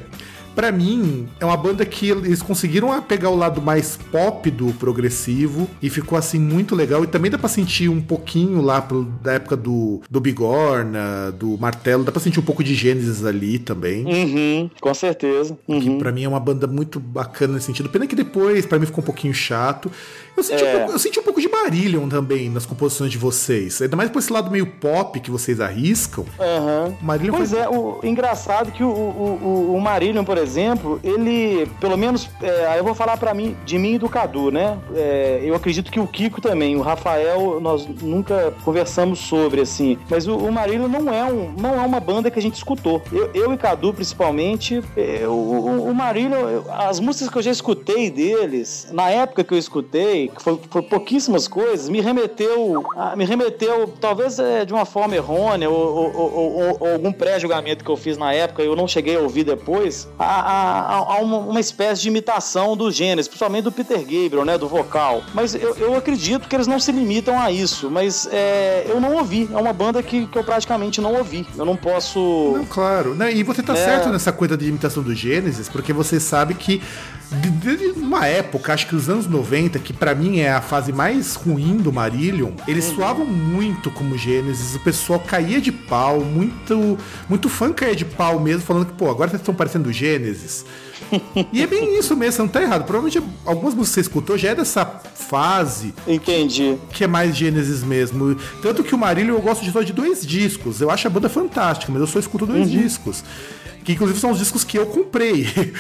[0.55, 5.69] para mim, é uma banda que eles conseguiram pegar o lado mais pop do progressivo
[5.83, 7.05] e ficou assim muito legal.
[7.05, 11.59] E também dá pra sentir um pouquinho lá pro, da época do, do Bigorna, do
[11.59, 14.05] Martelo, dá pra sentir um pouco de Gênesis ali também.
[14.05, 15.57] Uhum, com certeza.
[15.67, 15.81] Uhum.
[15.81, 17.89] Que pra mim é uma banda muito bacana nesse sentido.
[17.89, 19.91] Pena que depois, para mim, ficou um pouquinho chato.
[20.37, 20.69] Eu senti, é.
[20.69, 23.81] um pouco, eu senti um pouco de Marillion também nas composições de vocês.
[23.81, 26.25] Ainda mais por esse lado meio pop que vocês arriscam.
[26.39, 26.95] Uhum.
[27.01, 27.61] Marillion pois foi...
[27.61, 32.67] é, o engraçado que o, o, o, o Marillion, por exemplo, ele, pelo menos, é,
[32.67, 34.77] aí eu vou falar para mim, de mim e do Cadu, né?
[34.95, 39.99] É, eu acredito que o Kiko também, o Rafael, nós nunca conversamos sobre, assim.
[40.11, 43.01] Mas o, o Marillion não é, um, não é uma banda que a gente escutou.
[43.13, 47.51] Eu, eu e Cadu, principalmente, é, o, o, o Marillion, as músicas que eu já
[47.51, 52.85] escutei deles, na época que eu escutei, que foi, pouquíssimas coisas, me remeteu,
[53.17, 57.91] me remeteu talvez é, de uma forma errônea ou, ou, ou, ou algum pré-julgamento que
[57.91, 61.61] eu fiz na época, eu não cheguei a ouvir depois, a, a, a uma, uma,
[61.61, 65.23] espécie de imitação do Gênesis, principalmente do Peter Gabriel, né, do vocal.
[65.33, 69.17] Mas eu, eu acredito que eles não se limitam a isso, mas é, eu não
[69.17, 69.49] ouvi.
[69.53, 71.47] É uma banda que, que eu praticamente não ouvi.
[71.57, 72.55] Eu não posso.
[72.57, 73.15] Não, claro.
[73.15, 73.33] Né?
[73.33, 73.77] E você tá é...
[73.77, 76.83] certo nessa coisa de imitação do Gênesis, porque você sabe que
[77.31, 81.35] de, uma época, acho que os anos 90, que para mim é a fase mais
[81.35, 82.97] ruim do Marillion, eles uhum.
[82.97, 88.39] soavam muito como Gênesis, o pessoal caía de pau, muito, muito fã caía de pau
[88.39, 90.65] mesmo, falando que, pô, agora vocês estão parecendo Gênesis.
[91.53, 92.85] e é bem isso mesmo, você não tá errado.
[92.85, 95.95] Provavelmente algumas músicas que você escutou já é dessa fase.
[96.07, 96.77] Entendi.
[96.91, 98.37] Que é mais Gênesis mesmo.
[98.63, 100.81] Tanto que o Marillion eu gosto de só de dois discos.
[100.81, 102.81] Eu acho a banda fantástica, mas eu só escuto dois uhum.
[102.81, 103.25] discos.
[103.83, 105.49] Que inclusive são os discos que eu comprei.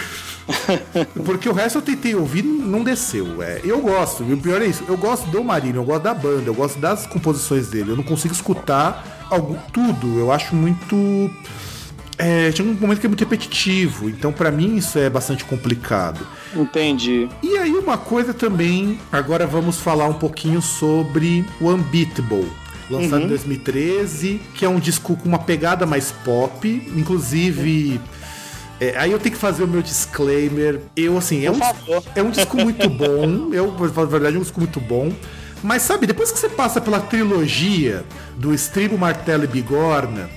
[1.24, 3.42] Porque o resto eu tentei ouvir não desceu.
[3.42, 6.44] É, eu gosto, o pior é isso, eu gosto do Marinho, eu gosto da banda,
[6.46, 7.90] eu gosto das composições dele.
[7.90, 10.18] Eu não consigo escutar algo, tudo.
[10.18, 11.30] Eu acho muito.
[12.16, 16.24] É, chega um momento que é muito repetitivo, então para mim isso é bastante complicado.
[16.54, 17.28] Entendi.
[17.42, 22.46] E aí uma coisa também, agora vamos falar um pouquinho sobre o Unbeatable
[22.90, 23.26] lançado uhum.
[23.26, 28.00] em 2013, que é um disco com uma pegada mais pop, inclusive.
[28.80, 30.80] É, aí eu tenho que fazer o meu disclaimer.
[30.96, 31.58] Eu, assim, é um,
[32.14, 33.52] é um disco muito bom.
[33.52, 35.12] Eu, na verdade, é um disco muito bom.
[35.62, 38.04] Mas sabe, depois que você passa pela trilogia
[38.36, 40.28] do Estribo, Martelo e Bigorna,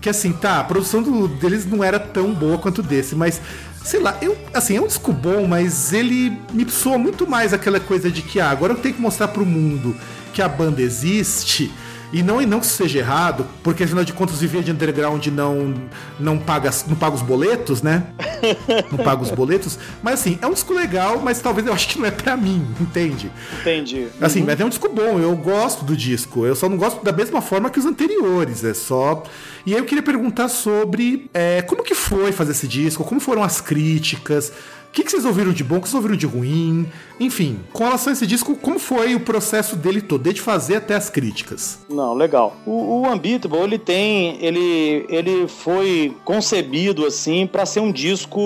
[0.00, 3.40] que assim, tá, a produção do, deles não era tão boa quanto desse, mas
[3.84, 7.80] sei lá, eu, assim, é um disco bom, mas ele me soa muito mais aquela
[7.80, 9.96] coisa de que, ah, agora eu tenho que mostrar pro mundo
[10.32, 11.72] que a banda existe.
[12.12, 15.26] E não, e não que isso seja errado, porque afinal de contas viver de underground
[15.28, 15.74] não,
[16.20, 18.06] não, paga, não paga os boletos, né?
[18.90, 19.78] Não paga os boletos.
[20.02, 22.66] Mas assim, é um disco legal, mas talvez eu acho que não é pra mim,
[22.80, 23.30] entende?
[23.60, 24.08] Entendi.
[24.20, 24.46] Assim, uhum.
[24.46, 26.44] mas é um disco bom, eu gosto do disco.
[26.44, 28.64] Eu só não gosto da mesma forma que os anteriores.
[28.64, 29.22] É só.
[29.64, 33.42] E aí eu queria perguntar sobre é, como que foi fazer esse disco, como foram
[33.42, 34.52] as críticas
[34.92, 36.86] que, que vocês ouviram de bom, o que vocês ouviram de ruim?
[37.18, 40.94] Enfim, com relação a esse disco, como foi o processo dele todo, desde fazer até
[40.94, 41.78] as críticas?
[41.88, 42.56] Não, legal.
[42.66, 48.40] O, o Unbeatable, ele tem, ele, ele foi concebido assim para ser um disco,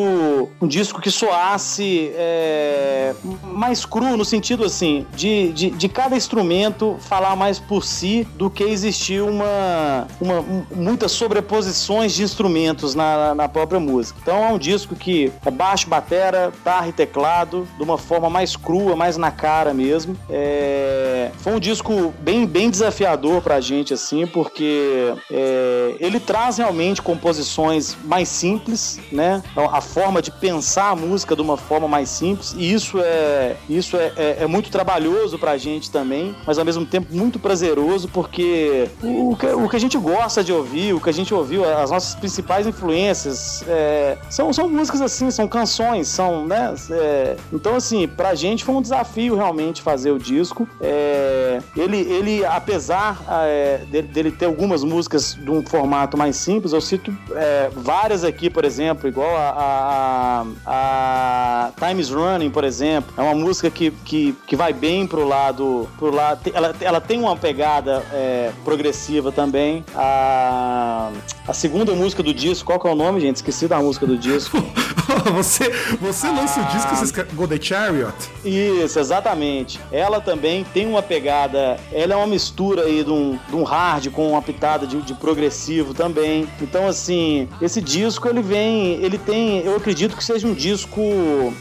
[0.61, 6.97] um disco que soasse é, mais cru no sentido assim de, de, de, cada instrumento
[7.01, 13.35] falar mais por si do que existir uma, uma um, muitas sobreposições de instrumentos na,
[13.35, 14.19] na própria música.
[14.23, 18.57] Então é um disco que é baixo, batera, guitarra e teclado de uma forma mais
[18.57, 20.17] crua, mais na cara mesmo.
[20.29, 21.31] É...
[21.39, 25.95] Foi um disco bem, bem desafiador pra gente, assim, porque é...
[26.01, 29.43] ele traz realmente composições mais simples, né?
[29.57, 33.97] A forma de pensar a música de uma forma mais simples, e isso é, isso
[33.97, 38.89] é, é, é muito trabalhoso pra gente também, mas ao mesmo tempo muito prazeroso, porque
[39.03, 41.91] o, que, o que a gente gosta de ouvir, o que a gente ouviu, as
[41.91, 46.75] nossas principais influências, é, são, são músicas assim, são canções, são, né?
[46.91, 50.69] É, então, assim, pra gente foi um desafio realmente fazer o disco.
[50.81, 56.73] É, ele, ele, apesar é, dele, dele, ter algumas músicas de um formato mais simples,
[56.73, 63.13] eu cito é, várias aqui, por exemplo, igual a, a, a Times Running, por exemplo.
[63.17, 65.89] É uma música que, que, que vai bem pro lado.
[65.99, 69.85] Pro lado ela, ela tem uma pegada é, progressiva também.
[69.95, 71.11] A,
[71.47, 73.37] a segunda música do disco, qual que é o nome, gente?
[73.37, 74.57] Esqueci da música do disco.
[75.33, 78.15] você, você lança o disco, você Go The Chariot?
[78.45, 79.81] Isso, exatamente.
[79.93, 84.11] Ela também tem uma pegada, ela é uma mistura aí de um, de um hard
[84.11, 86.49] com uma pitada de, de progressivo também.
[86.61, 91.01] Então, assim, esse disco ele vem, ele tem, eu acredito que seja um disco,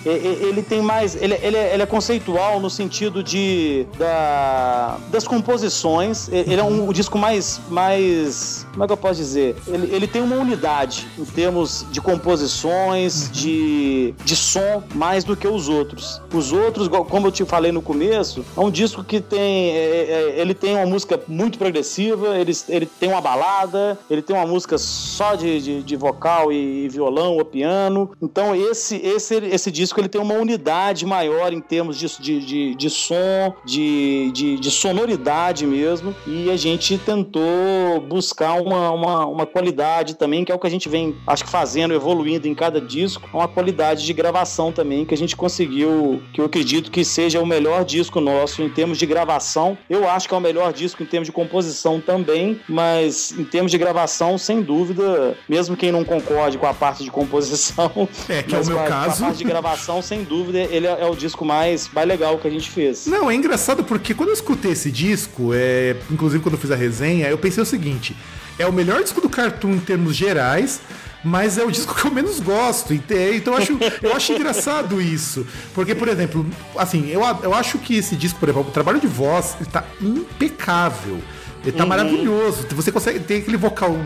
[0.05, 6.29] ele tem mais, ele, ele, é, ele é conceitual no sentido de da, das composições.
[6.29, 9.55] Ele é um, um disco mais, mais, como é que eu posso dizer?
[9.67, 15.47] Ele, ele tem uma unidade em termos de composições, de, de som, mais do que
[15.47, 16.21] os outros.
[16.33, 19.71] Os outros, como eu te falei no começo, é um disco que tem.
[19.71, 24.35] É, é, ele tem uma música muito progressiva, ele, ele tem uma balada, ele tem
[24.35, 28.11] uma música só de, de, de vocal e, violão ou piano.
[28.21, 32.75] Então, esse, esse, esse disco ele tem uma unidade maior em termos de, de, de,
[32.75, 36.15] de som, de, de, de sonoridade mesmo.
[36.27, 40.69] E a gente tentou buscar uma, uma, uma qualidade também, que é o que a
[40.69, 44.34] gente vem, acho que fazendo, evoluindo em cada disco, uma qualidade de gravação
[44.73, 48.69] também que a gente conseguiu, que eu acredito que seja o melhor disco nosso em
[48.69, 49.77] termos de gravação.
[49.89, 53.71] Eu acho que é o melhor disco em termos de composição também, mas em termos
[53.71, 58.55] de gravação, sem dúvida, mesmo quem não concorde com a parte de composição, é que
[58.55, 59.23] é o meu a, caso.
[59.23, 62.47] a parte de gravação, sem dúvida, ele é, é, o disco mais, mais legal que
[62.47, 63.05] a gente fez.
[63.05, 66.75] Não, é engraçado porque quando eu escutei esse disco, é, inclusive quando eu fiz a
[66.75, 68.15] resenha, eu pensei o seguinte:
[68.57, 70.81] é o melhor disco do Cartoon em termos gerais
[71.25, 72.93] mas é o disco que eu menos gosto.
[72.93, 75.45] Então eu acho, eu acho engraçado isso.
[75.73, 76.45] Porque, por exemplo,
[76.77, 79.83] assim, eu, eu acho que esse disco, por exemplo, o trabalho de voz, ele tá
[79.99, 81.19] impecável.
[81.63, 81.89] Ele tá uhum.
[81.89, 82.67] maravilhoso.
[82.69, 83.99] Você consegue ter aquele vocal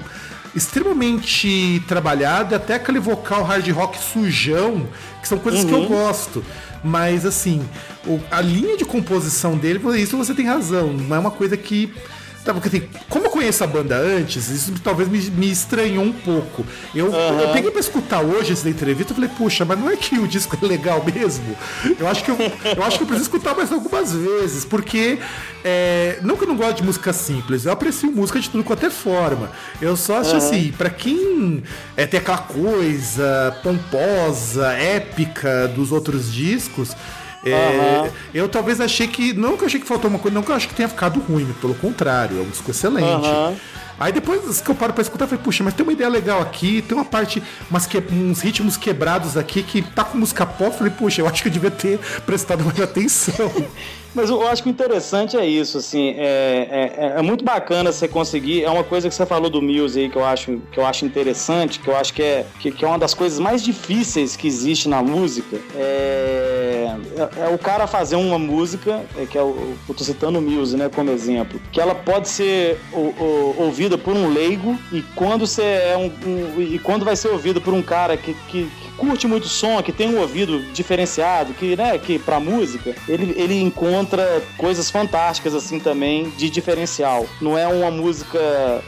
[0.55, 4.87] extremamente trabalhado, até aquele vocal hard rock sujão,
[5.21, 5.67] que são coisas uhum.
[5.67, 5.87] que eu uhum.
[5.87, 6.43] gosto.
[6.81, 7.61] Mas assim,
[8.31, 10.93] a linha de composição dele, isso você tem razão.
[10.93, 11.93] Não é uma coisa que
[12.43, 16.65] Porque assim, como eu conheço a banda antes, isso talvez me, me estranhou um pouco.
[16.95, 17.39] Eu, uhum.
[17.39, 20.27] eu peguei pra escutar hoje essa entrevista e falei, puxa, mas não é que o
[20.27, 21.55] disco é legal mesmo?
[21.99, 22.37] Eu acho que eu,
[22.77, 25.19] eu acho que eu preciso escutar mais algumas vezes, porque
[25.63, 28.85] é, não que eu não gosto de música simples, eu aprecio música de tudo quanto
[28.85, 29.51] é forma.
[29.81, 30.37] Eu só acho uhum.
[30.37, 31.63] assim, pra quem
[31.95, 36.95] é, tem aquela coisa pomposa, épica dos outros discos,
[37.45, 38.09] é, uhum.
[38.33, 39.33] Eu talvez achei que.
[39.33, 41.19] Não que eu achei que faltou uma coisa, não que eu acho que tenha ficado
[41.19, 43.27] ruim, pelo contrário, é um disco excelente.
[43.27, 43.55] Uhum.
[43.99, 46.41] Aí depois que eu paro pra escutar, eu falei, puxa, mas tem uma ideia legal
[46.41, 50.71] aqui, tem uma parte, umas que, uns ritmos quebrados aqui que tá com música pop.
[50.71, 53.51] Eu falei, puxa, eu acho que eu devia ter prestado mais atenção.
[54.15, 58.07] Mas eu acho que o interessante é isso, assim, é, é, é, muito bacana você
[58.07, 60.85] conseguir, é uma coisa que você falou do Muse aí que eu acho, que eu
[60.85, 64.35] acho interessante, que eu acho que é, que, que é uma das coisas mais difíceis
[64.35, 66.58] que existe na música, é,
[67.15, 70.41] é, é o cara fazer uma música, é, que é o, eu tô citando o
[70.41, 72.79] Muse, né, como exemplo, que ela pode ser
[73.57, 77.59] ouvida por um leigo e quando você é um, um, e quando vai ser ouvida
[77.59, 81.75] por um cara que, que, que curte muito som, que tem um ouvido diferenciado, que,
[81.75, 87.25] né, que pra música, ele, ele encontra coisas fantásticas assim também de diferencial.
[87.41, 88.39] Não é uma música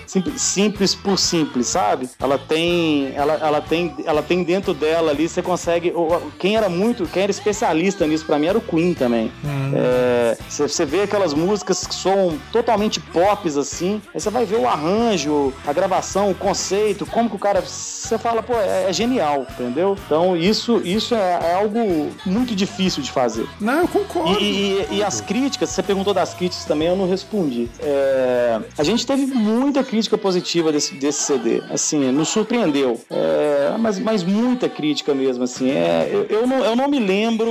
[0.05, 2.09] simples, simples por simples, sabe?
[2.19, 5.93] Ela tem, ela, ela tem, ela tem dentro dela ali você consegue.
[6.37, 9.31] Quem era muito, quem era especialista nisso para mim era o Queen também.
[9.43, 9.71] Hum.
[9.75, 14.57] É, você, você vê aquelas músicas que são totalmente pops assim, aí você vai ver
[14.57, 18.93] o arranjo, a gravação, o conceito, como que o cara, você fala, pô, é, é
[18.93, 19.97] genial, entendeu?
[20.05, 23.47] Então isso, isso é, é algo muito difícil de fazer.
[23.59, 24.39] Não, eu concordo.
[24.41, 27.69] E, e, e, as críticas, você perguntou das críticas também, eu não respondi.
[27.79, 32.99] É, a gente teve muita crítica positiva desse, desse CD, assim, nos surpreendeu.
[33.09, 35.71] É, mas, mas muita crítica mesmo, assim.
[35.71, 37.49] É, eu, eu, não, eu não me lembro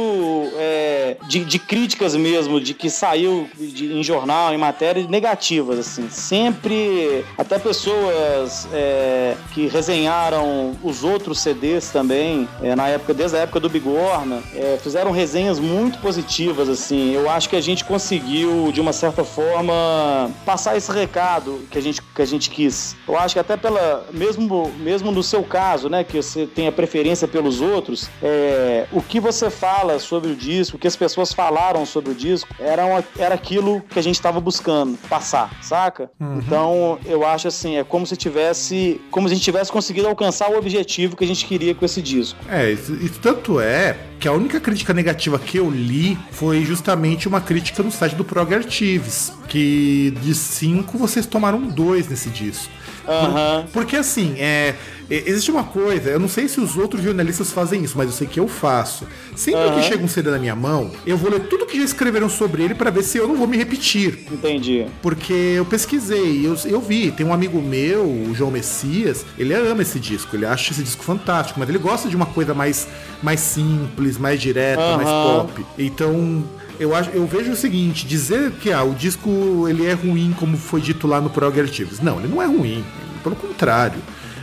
[0.57, 6.09] é, de, de críticas mesmo, de que saiu de, em jornal, em matéria, negativas, assim.
[6.11, 13.40] Sempre, até pessoas é, que resenharam os outros CDs também, é, na época, desde a
[13.40, 17.12] época do Bigorna, é, fizeram resenhas muito positivas, assim.
[17.12, 21.83] Eu acho que a gente conseguiu, de uma certa forma, passar esse recado que a
[21.83, 22.96] gente, que a gente quis.
[23.07, 26.72] Eu acho que até pela, mesmo, mesmo no seu caso, né, que você tem a
[26.72, 31.33] preferência pelos outros, é, o que você fala sobre o disco, o que as pessoas
[31.33, 36.11] falaram sobre o disco, era, uma, era aquilo que a gente estava buscando passar, saca?
[36.20, 36.38] Uhum.
[36.38, 40.50] Então, eu acho assim, é como se tivesse, como se a gente tivesse conseguido alcançar
[40.50, 42.29] o objetivo que a gente queria com esse disco.
[42.48, 47.26] É, isso, isso tanto é que a única crítica negativa que eu li foi justamente
[47.26, 52.70] uma crítica no site do Prog Archives, que de cinco vocês tomaram dois nesse disco.
[53.08, 53.62] Uhum.
[53.62, 54.74] Por, porque assim, é,
[55.11, 58.27] existe uma coisa, eu não sei se os outros jornalistas fazem isso, mas eu sei
[58.27, 59.06] que eu faço.
[59.35, 59.75] Sempre uhum.
[59.75, 62.63] que chega um CD na minha mão, eu vou ler tudo que já escreveram sobre
[62.63, 64.27] ele para ver se eu não vou me repetir.
[64.31, 64.87] Entendi.
[65.02, 69.83] Porque eu pesquisei, eu, eu vi, tem um amigo meu, o João Messias, ele ama
[69.83, 72.87] esse disco, ele acha esse disco fantástico, mas ele gosta de uma coisa mais,
[73.23, 74.96] mais simples, mais direta, uhum.
[74.96, 75.67] mais pop.
[75.77, 76.44] Então,
[76.79, 80.56] eu, acho, eu vejo o seguinte, dizer que ah, o disco ele é ruim, como
[80.56, 82.00] foi dito lá no Prog Archives.
[82.00, 82.85] Não, ele não é ruim.
[83.23, 84.00] Pelo contrário.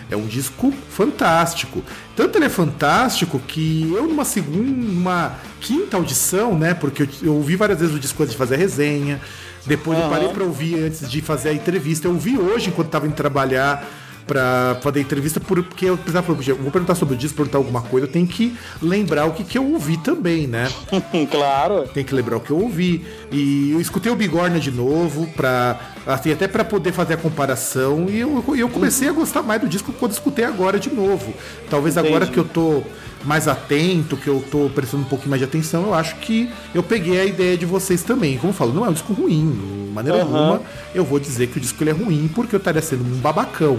[0.09, 1.83] É um disco fantástico.
[2.15, 6.73] Tanto ele é fantástico que eu, numa segunda, numa quinta audição, né?
[6.73, 9.19] Porque eu, eu ouvi várias vezes o disco antes de fazer a resenha.
[9.65, 10.05] Depois uhum.
[10.05, 12.07] eu parei para ouvir antes de fazer a entrevista.
[12.07, 13.85] Eu ouvi hoje enquanto estava indo trabalhar
[14.27, 18.11] para fazer entrevista, porque eu precisava, vou perguntar sobre o disco, perguntar alguma coisa, eu
[18.11, 20.67] tenho que lembrar o que, que eu ouvi também, né?
[21.31, 21.87] claro.
[21.93, 23.05] Tem que lembrar o que eu ouvi.
[23.31, 28.07] E eu escutei o Bigorna de novo, pra, assim, até para poder fazer a comparação,
[28.09, 31.33] e eu, eu comecei a gostar mais do disco quando escutei agora de novo.
[31.69, 32.13] Talvez Entendi.
[32.13, 32.83] agora que eu tô
[33.23, 36.83] mais atento, que eu tô prestando um pouquinho mais de atenção, eu acho que eu
[36.83, 38.37] peguei a ideia de vocês também.
[38.37, 40.35] Como eu falo, não é um disco ruim, de maneira uhum.
[40.35, 40.61] alguma
[40.93, 43.77] eu vou dizer que o disco ele é ruim porque eu estaria sendo um babacão.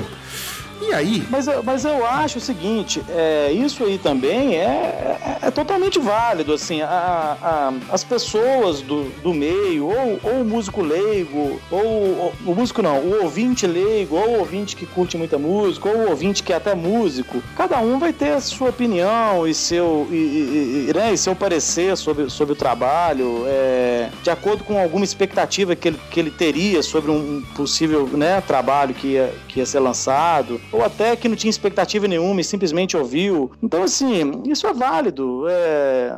[0.88, 1.22] E aí?
[1.28, 6.54] Mas, mas eu acho o seguinte, é, isso aí também é, é, é totalmente válido,
[6.54, 12.34] assim, a, a, as pessoas do, do meio, ou, ou o músico leigo, ou, ou,
[12.46, 16.08] o músico não, o ouvinte leigo, ou o ouvinte que curte muita música, ou o
[16.08, 20.88] ouvinte que é até músico, cada um vai ter a sua opinião e seu, e,
[20.88, 25.76] e, né, e seu parecer sobre, sobre o trabalho, é, de acordo com alguma expectativa
[25.76, 29.80] que ele, que ele teria sobre um possível né, trabalho que ia, que ia ser
[29.80, 33.50] lançado ou até que não tinha expectativa nenhuma e simplesmente ouviu.
[33.60, 35.44] Então, assim, isso é válido.
[35.48, 36.16] É,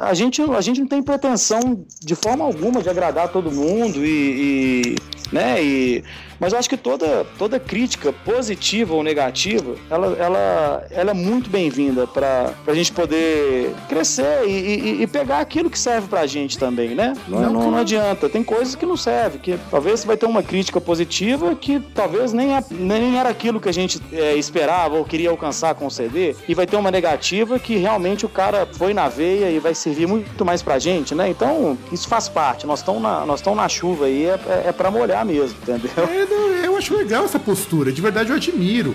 [0.00, 4.96] a, gente, a gente não tem pretensão de forma alguma de agradar todo mundo e,
[4.96, 4.96] e
[5.32, 5.62] né?
[5.62, 6.02] E
[6.40, 11.50] mas eu acho que toda, toda crítica, positiva ou negativa, ela, ela, ela é muito
[11.50, 16.26] bem-vinda para a gente poder crescer e, e, e, pegar aquilo que serve para a
[16.26, 17.12] gente também, né?
[17.28, 18.28] Não, não, não, não, adianta.
[18.28, 22.32] Tem coisas que não servem, que talvez você vai ter uma crítica positiva que talvez
[22.32, 25.90] nem, é, nem era aquilo que a gente é, esperava ou queria alcançar com o
[25.90, 29.74] CD, e vai ter uma negativa que realmente o cara foi na veia e vai
[29.74, 31.28] servir muito mais pra gente, né?
[31.28, 32.66] Então, isso faz parte.
[32.66, 35.90] Nós estamos na, nós na chuva aí, é, é, é para molhar mesmo, entendeu?
[35.98, 38.94] É, eu acho legal essa postura, de verdade eu admiro.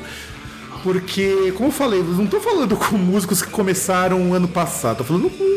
[0.83, 5.03] Porque, como eu falei, eu não tô falando com músicos que começaram ano passado, tô
[5.03, 5.55] falando com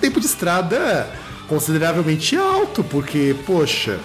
[0.00, 1.08] tempo de estrada
[1.48, 3.98] consideravelmente alto, porque, poxa,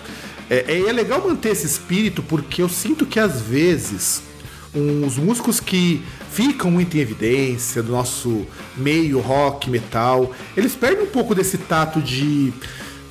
[0.49, 4.23] é, é legal manter esse espírito, porque eu sinto que às vezes
[4.73, 11.07] os músicos que ficam muito em evidência do nosso meio rock, metal, eles perdem um
[11.07, 12.53] pouco desse tato de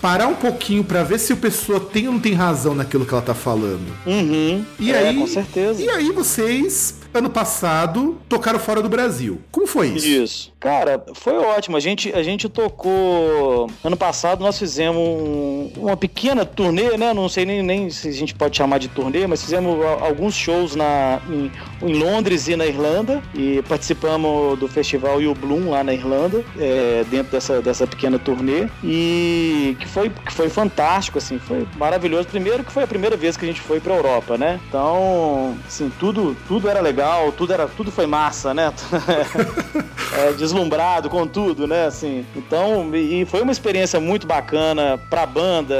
[0.00, 3.12] parar um pouquinho para ver se a pessoa tem ou não tem razão naquilo que
[3.12, 3.86] ela tá falando.
[4.06, 4.64] Uhum.
[4.78, 5.82] E é, aí, com certeza.
[5.82, 9.40] E aí vocês ano passado tocaram fora do Brasil.
[9.50, 10.06] Como foi isso?
[10.06, 10.52] Isso.
[10.60, 11.76] Cara, foi ótimo.
[11.76, 13.70] A gente, a gente tocou.
[13.82, 17.14] Ano passado nós fizemos um, uma pequena turnê, né?
[17.14, 20.76] Não sei nem, nem se a gente pode chamar de turnê, mas fizemos alguns shows
[20.76, 21.50] na, em,
[21.82, 23.22] em Londres e na Irlanda.
[23.34, 28.68] E participamos do festival You Bloom lá na Irlanda, é, dentro dessa, dessa pequena turnê.
[28.84, 32.28] E que foi, que foi fantástico, assim, foi maravilhoso.
[32.28, 34.60] Primeiro que foi a primeira vez que a gente foi pra Europa, né?
[34.68, 38.72] Então, assim, tudo, tudo era legal legal, tudo era, tudo foi massa, né?
[40.18, 41.86] é, deslumbrado com tudo, né?
[41.86, 45.74] Assim, então, e foi uma experiência muito bacana pra banda,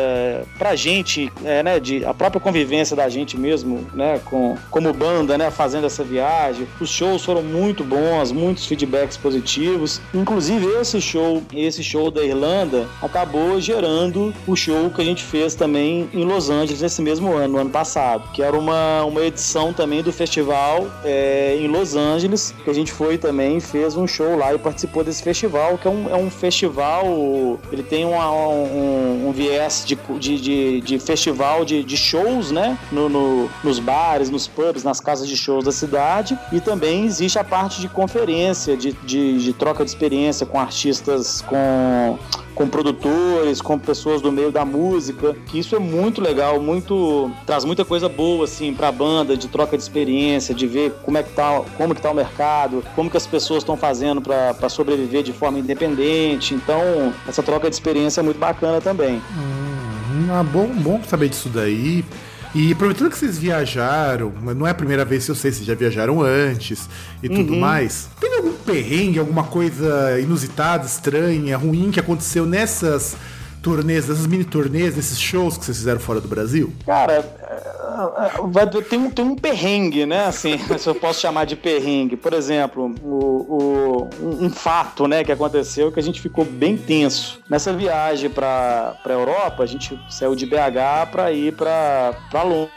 [0.59, 1.79] pra gente, é, né?
[1.79, 4.19] De, a própria convivência da gente mesmo, né?
[4.25, 5.51] Com, como banda, né?
[5.51, 6.67] Fazendo essa viagem.
[6.81, 10.01] Os shows foram muito bons, muitos feedbacks positivos.
[10.15, 15.55] Inclusive, esse show, esse show da Irlanda acabou gerando o show que a gente fez
[15.55, 19.73] também em Los Angeles nesse mesmo ano, no ano passado, que era uma, uma edição
[19.73, 24.37] também do festival é, em Los Angeles, que a gente foi também fez um show
[24.37, 29.29] lá e participou desse festival, que é um, é um festival, ele tem uma, um,
[29.29, 32.79] um, viés de, de, de, de festival de, de, shows, né?
[32.93, 37.39] No, no, nos bares, nos pubs, nas casas de shows da cidade, e também existe
[37.39, 42.19] a parte de conferência, de, de, de troca de experiência com artistas, com
[42.61, 47.65] com produtores, com pessoas do meio da música, que isso é muito legal, muito traz
[47.65, 51.23] muita coisa boa assim para a banda, de troca de experiência, de ver como é
[51.23, 55.23] que tá, como que tá o mercado, como que as pessoas estão fazendo para sobreviver
[55.23, 56.55] de forma independente.
[56.55, 59.23] Então, essa troca de experiência é muito bacana também.
[59.35, 62.05] Hum, ah, bom, bom saber disso daí.
[62.55, 65.75] E aproveitando que vocês viajaram, não é a primeira vez que eu sei, vocês já
[65.75, 66.89] viajaram antes
[67.23, 67.61] e tudo uhum.
[67.61, 68.09] mais.
[68.21, 73.17] Tem algum perrengue, alguma coisa inusitada, estranha, ruim que aconteceu nessas
[73.63, 76.73] turnês, nessas mini turnês, nesses shows que vocês fizeram fora do Brasil?
[76.85, 77.25] Cara,
[78.89, 80.27] tem, um, tem um perrengue, né?
[80.27, 82.17] Assim, se eu posso chamar de perrengue.
[82.17, 87.41] Por exemplo, o, o, um fato né, que aconteceu que a gente ficou bem tenso.
[87.49, 92.15] Nessa viagem para a Europa, a gente saiu de BH para ir para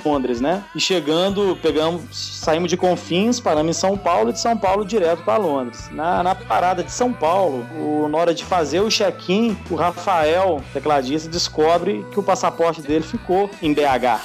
[0.06, 0.64] Londres, né?
[0.76, 5.24] E chegando, pegamos, saímos de Confins, paramos em São Paulo e de São Paulo direto
[5.24, 5.90] para Londres.
[5.92, 10.62] Na, na parada de São Paulo, o, na hora de fazer o check-in, o Rafael,
[10.74, 14.22] tecladista, descobre que o passaporte dele ficou em BH.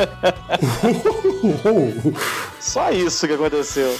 [2.60, 3.96] Só isso que aconteceu.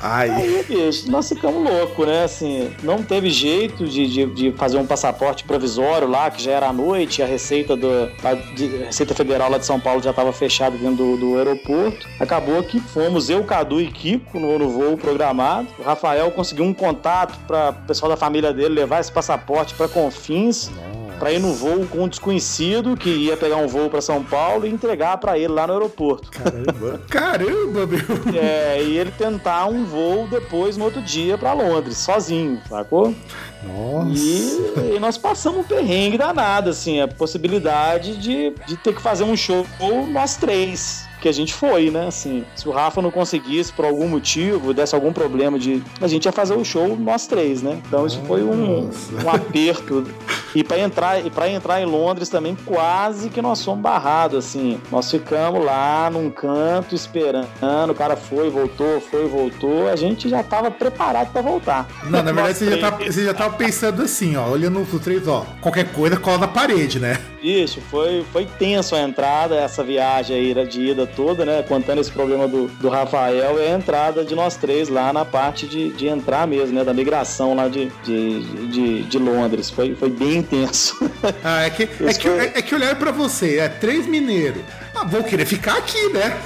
[0.00, 0.30] Ai.
[0.30, 2.24] Aí, bicho, nós ficamos loucos, né?
[2.24, 6.68] Assim, não teve jeito de, de, de, fazer um passaporte provisório lá, que já era
[6.68, 10.10] à noite, a Receita, do, a, de, a Receita Federal lá de São Paulo já
[10.10, 12.08] estava fechada dentro do, do, aeroporto.
[12.18, 15.68] Acabou que fomos eu, Cadu e Kiko no, no voo programado.
[15.78, 19.86] O Rafael conseguiu um contato para o pessoal da família dele levar esse passaporte para
[19.88, 20.70] Confins.
[20.70, 24.24] Não para ir no voo com um desconhecido que ia pegar um voo para São
[24.24, 26.30] Paulo e entregar para ele lá no aeroporto.
[26.30, 27.00] Caramba!
[27.08, 28.00] Caramba, meu!
[28.34, 33.14] É, e ele tentar um voo depois no outro dia para Londres, sozinho, sacou?
[33.62, 34.18] Nossa!
[34.18, 39.24] E, e, nós passamos um perrengue danado, assim, a possibilidade de, de ter que fazer
[39.24, 39.66] um show
[40.10, 42.08] nós três que a gente foi, né?
[42.08, 45.82] Assim, se o Rafa não conseguisse por algum motivo, desse algum problema de.
[46.00, 47.80] A gente ia fazer o show nós três, né?
[47.86, 48.90] Então isso foi um,
[49.24, 50.06] um aperto.
[50.54, 54.80] E para entrar, e para entrar em Londres também, quase que nós fomos barrados, assim.
[54.90, 59.88] Nós ficamos lá num canto esperando, o cara foi, voltou, foi, voltou.
[59.88, 61.88] A gente já tava preparado para voltar.
[62.04, 65.28] Não, na verdade você já, tava, você já tava pensando assim, ó, olhando pro três,
[65.28, 67.20] ó, qualquer coisa cola na parede, né?
[67.42, 71.62] Isso, foi, foi tenso a entrada, essa viagem aí de ida toda, né?
[71.66, 75.66] Contando esse problema do, do Rafael e a entrada de nós três lá na parte
[75.66, 76.84] de, de entrar mesmo, né?
[76.84, 79.70] Da migração lá de, de, de, de Londres.
[79.70, 80.98] Foi, foi bem intenso.
[81.44, 84.62] Ah, é que, é que, é, é que olhar pra você, é três mineiros.
[84.94, 86.36] Ah, vou querer ficar aqui, né?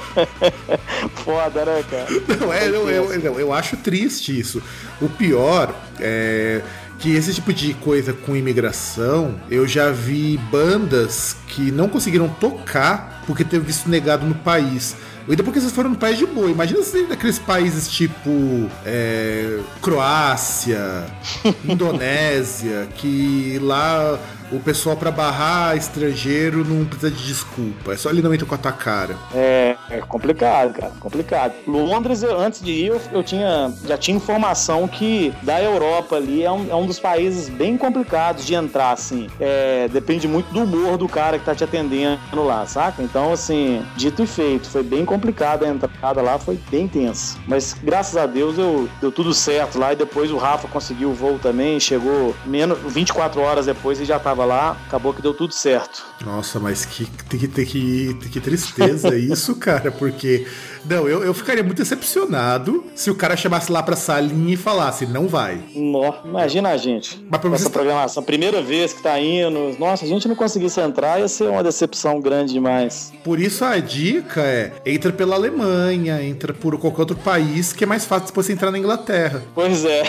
[1.24, 2.06] Foda, né, cara?
[2.38, 4.62] Não, é, eu, eu, eu, eu acho triste isso.
[5.00, 6.60] O pior é
[7.00, 13.22] que esse tipo de coisa com imigração, eu já vi bandas que não conseguiram tocar
[13.26, 14.94] porque teve visto negado no país.
[15.28, 16.50] Ainda porque vocês foram no país de boa.
[16.50, 21.06] Imagina se daqueles países tipo é, Croácia,
[21.64, 24.18] Indonésia, que lá
[24.52, 27.92] o pessoal para barrar estrangeiro não precisa de desculpa.
[27.92, 29.16] É só ele não entra com a tua cara.
[29.34, 30.92] É, é complicado, cara.
[30.98, 31.54] Complicado.
[31.66, 36.42] Londres, eu, antes de ir, eu, eu, tinha, já tinha informação que da Europa ali
[36.42, 39.28] é um, é um dos países bem complicados de entrar, assim.
[39.38, 43.02] É, depende muito do humor do cara que tá te atendendo lá, saca?
[43.02, 47.38] Então, assim, dito e feito, foi bem complicado a entrada lá, foi bem tenso.
[47.46, 51.14] Mas graças a Deus eu, deu tudo certo lá e depois o Rafa conseguiu o
[51.14, 55.34] voo também, chegou menos 24 horas depois e já tava tava lá, acabou que deu
[55.34, 56.06] tudo certo.
[56.24, 60.46] Nossa, mas que, que, que, que tristeza isso, cara, porque.
[60.84, 65.06] Não, eu, eu ficaria muito decepcionado se o cara chamasse lá pra salinha e falasse,
[65.06, 65.60] não vai.
[65.74, 67.24] Nossa, imagina a gente.
[67.28, 67.70] Mas pra essa tá...
[67.70, 69.76] programação, primeira vez que tá indo.
[69.78, 73.12] Nossa, a gente não conseguisse entrar, ia ser uma decepção grande demais.
[73.22, 77.86] Por isso a dica é: entra pela Alemanha, entra por qualquer outro país, que é
[77.86, 79.42] mais fácil depois você entrar na Inglaterra.
[79.54, 80.02] Pois é.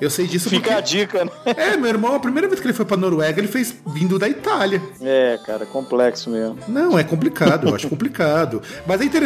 [0.00, 0.78] Eu sei disso Fica porque...
[0.78, 1.30] a dica, né?
[1.56, 4.18] É, meu irmão, a primeira vez que ele foi foi pra Noruega, ele fez vindo
[4.18, 4.82] da Itália.
[5.00, 6.58] É, cara, complexo mesmo.
[6.66, 8.60] Não, é complicado, eu acho complicado.
[8.86, 9.21] Mas é interessante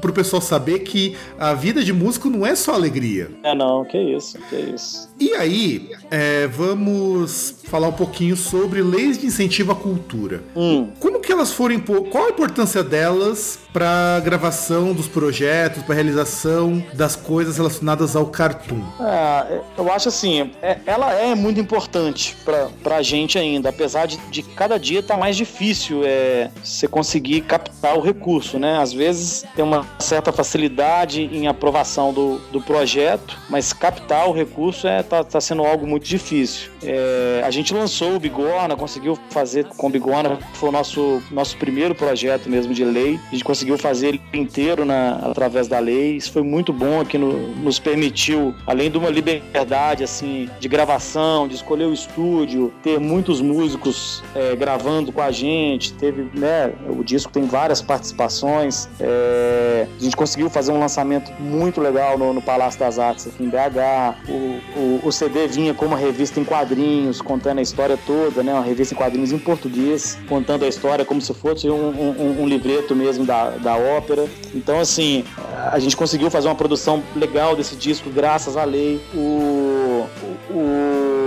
[0.00, 3.30] pro pessoal saber que a vida de músico não é só alegria.
[3.42, 5.09] É, não, que isso, que isso.
[5.20, 10.42] E aí, é, vamos falar um pouquinho sobre leis de incentivo à cultura.
[10.56, 10.90] Hum.
[10.98, 17.14] Como que elas foram, qual a importância delas para gravação dos projetos, para realização das
[17.14, 18.82] coisas relacionadas ao cartoon?
[19.00, 22.36] É, eu acho assim, é, ela é muito importante
[22.82, 26.88] para a gente ainda, apesar de, de cada dia estar tá mais difícil é, você
[26.88, 28.78] conseguir captar o recurso, né?
[28.78, 34.88] Às vezes tem uma certa facilidade em aprovação do, do projeto, mas captar o recurso
[34.88, 36.70] é tá, tá sendo algo muito difícil.
[36.82, 41.56] É, a gente lançou o Bigorna, conseguiu fazer com o Bigorna, foi o nosso, nosso
[41.56, 43.18] primeiro projeto mesmo de lei.
[43.28, 46.16] A gente conseguiu fazer ele inteiro na, através da lei.
[46.16, 51.48] Isso foi muito bom, que no, nos permitiu, além de uma liberdade assim de gravação,
[51.48, 57.02] de escolher o estúdio, ter muitos músicos é, gravando com a gente, teve, né, o
[57.02, 58.88] disco tem várias participações.
[59.00, 63.42] É, a gente conseguiu fazer um lançamento muito legal no, no Palácio das Artes aqui
[63.42, 64.16] em BH.
[64.28, 68.52] O, o, o CD vinha com uma revista em quadrinhos, contando a história toda, né,
[68.52, 72.48] uma revista em quadrinhos em português, contando a história como se fosse um, um, um
[72.48, 74.26] livreto mesmo da, da ópera.
[74.54, 75.24] Então, assim,
[75.72, 79.00] a gente conseguiu fazer uma produção legal desse disco graças à lei.
[79.14, 80.06] O,
[80.50, 81.19] o,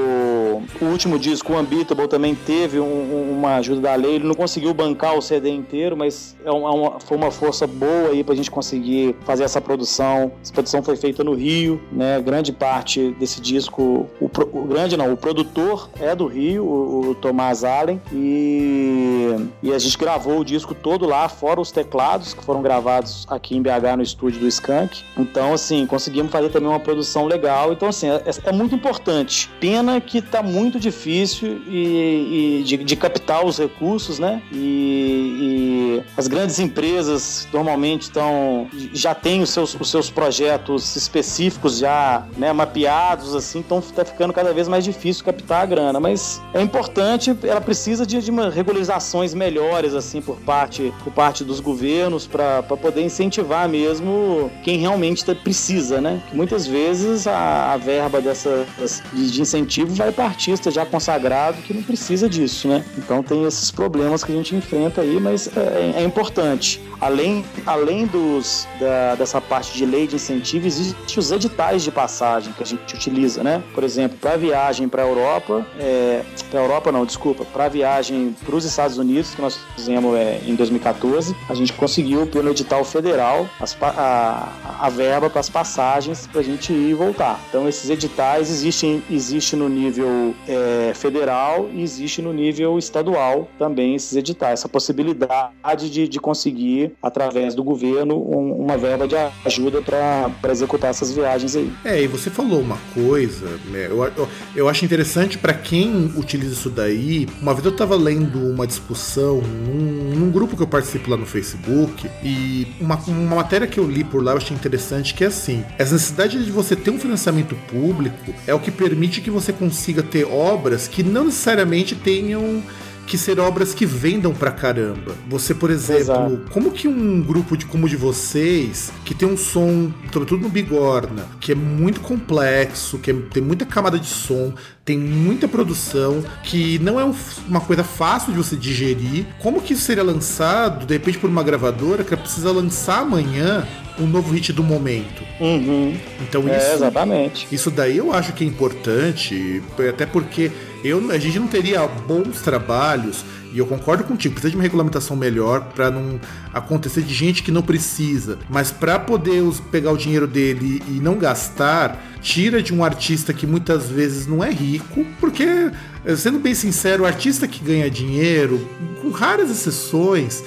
[0.82, 4.16] o último disco, o Unbeatable, também teve um, uma ajuda da lei.
[4.16, 8.24] Ele não conseguiu bancar o CD inteiro, mas é uma, foi uma força boa aí
[8.24, 10.32] pra gente conseguir fazer essa produção.
[10.42, 12.22] Essa produção foi feita no Rio, né?
[12.22, 17.16] Grande parte desse disco, o, o grande não, o produtor é do Rio, o, o
[17.16, 22.44] Tomás Allen, e, e a gente gravou o disco todo lá, fora os teclados que
[22.44, 25.02] foram gravados aqui em BH no estúdio do Skank.
[25.18, 27.72] Então, assim, conseguimos fazer também uma produção legal.
[27.72, 29.50] Então, assim, é, é muito importante.
[29.60, 34.42] Pena que tá muito difícil e, e de, de, captar os recursos, né?
[34.52, 41.78] E, e as grandes empresas normalmente estão já têm os seus, os seus projetos específicos
[41.78, 46.00] já né, mapeados, assim, então tá ficando cada vez mais difícil captar a grana.
[46.00, 51.44] Mas é importante, ela precisa de, de uma regularizações melhores, assim, por parte, por parte
[51.44, 56.22] dos governos para poder incentivar mesmo quem realmente tá, precisa, né?
[56.34, 58.66] Muitas vezes a, a verba dessa,
[59.14, 62.84] de, incentivo vai para artista já consagrado que não precisa disso, né?
[62.98, 66.82] Então tem esses problemas que a gente enfrenta aí, mas é, é importante.
[67.00, 72.54] Além, além dos, da, dessa parte de lei de incentivo, existem os editais de passagem
[72.54, 73.62] que a gente utiliza, né?
[73.74, 78.36] Por exemplo, para viagem para a Europa, é, para a Europa não, desculpa, para viagem
[78.46, 82.84] para os Estados Unidos, que nós fizemos é, em 2014, a gente conseguiu pelo edital
[82.84, 87.40] federal as, a, a verba para as passagens para a gente ir e voltar.
[87.50, 93.96] Então esses editais existem existe no nível é, federal e existe no nível estadual também
[93.96, 99.16] esses editais, essa possibilidade de, de conseguir através do governo um, uma verba de
[99.46, 101.72] ajuda para executar essas viagens aí.
[101.84, 106.54] É, e você falou uma coisa, né, eu, eu, eu acho interessante para quem utiliza
[106.54, 107.28] isso daí.
[107.42, 111.26] Uma vez eu estava lendo uma discussão num, num grupo que eu participo lá no
[111.26, 115.28] Facebook e uma, uma matéria que eu li por lá eu achei interessante que é
[115.28, 119.52] assim: essa necessidade de você ter um financiamento público é o que permite que você
[119.52, 122.62] consiga ter obras que não necessariamente tenham
[123.08, 125.16] que ser obras que vendam pra caramba.
[125.28, 126.46] Você, por exemplo, Exato.
[126.52, 131.28] como que um grupo de como de vocês, que tem um som, sobretudo no Bigorna,
[131.40, 134.54] que é muito complexo, que é, tem muita camada de som,
[134.86, 137.16] tem muita produção, que não é um,
[137.48, 141.42] uma coisa fácil de você digerir, como que isso seria lançado, de repente, por uma
[141.42, 143.66] gravadora que precisa lançar amanhã
[143.98, 145.24] um novo hit do momento.
[145.40, 145.96] Uhum.
[146.22, 147.48] Então é, isso, é, exatamente.
[147.52, 150.52] isso daí eu acho que é importante, até porque
[150.84, 153.24] eu, a gente não teria bons trabalhos,
[153.54, 156.20] e eu concordo contigo, precisa de uma regulamentação melhor para não
[156.52, 161.20] acontecer de gente que não precisa, mas para poder pegar o dinheiro dele e não
[161.20, 165.72] gastar, tira de um artista que muitas vezes não é rico, porque,
[166.18, 168.68] sendo bem sincero, o artista que ganha dinheiro,
[169.02, 170.44] com raras exceções,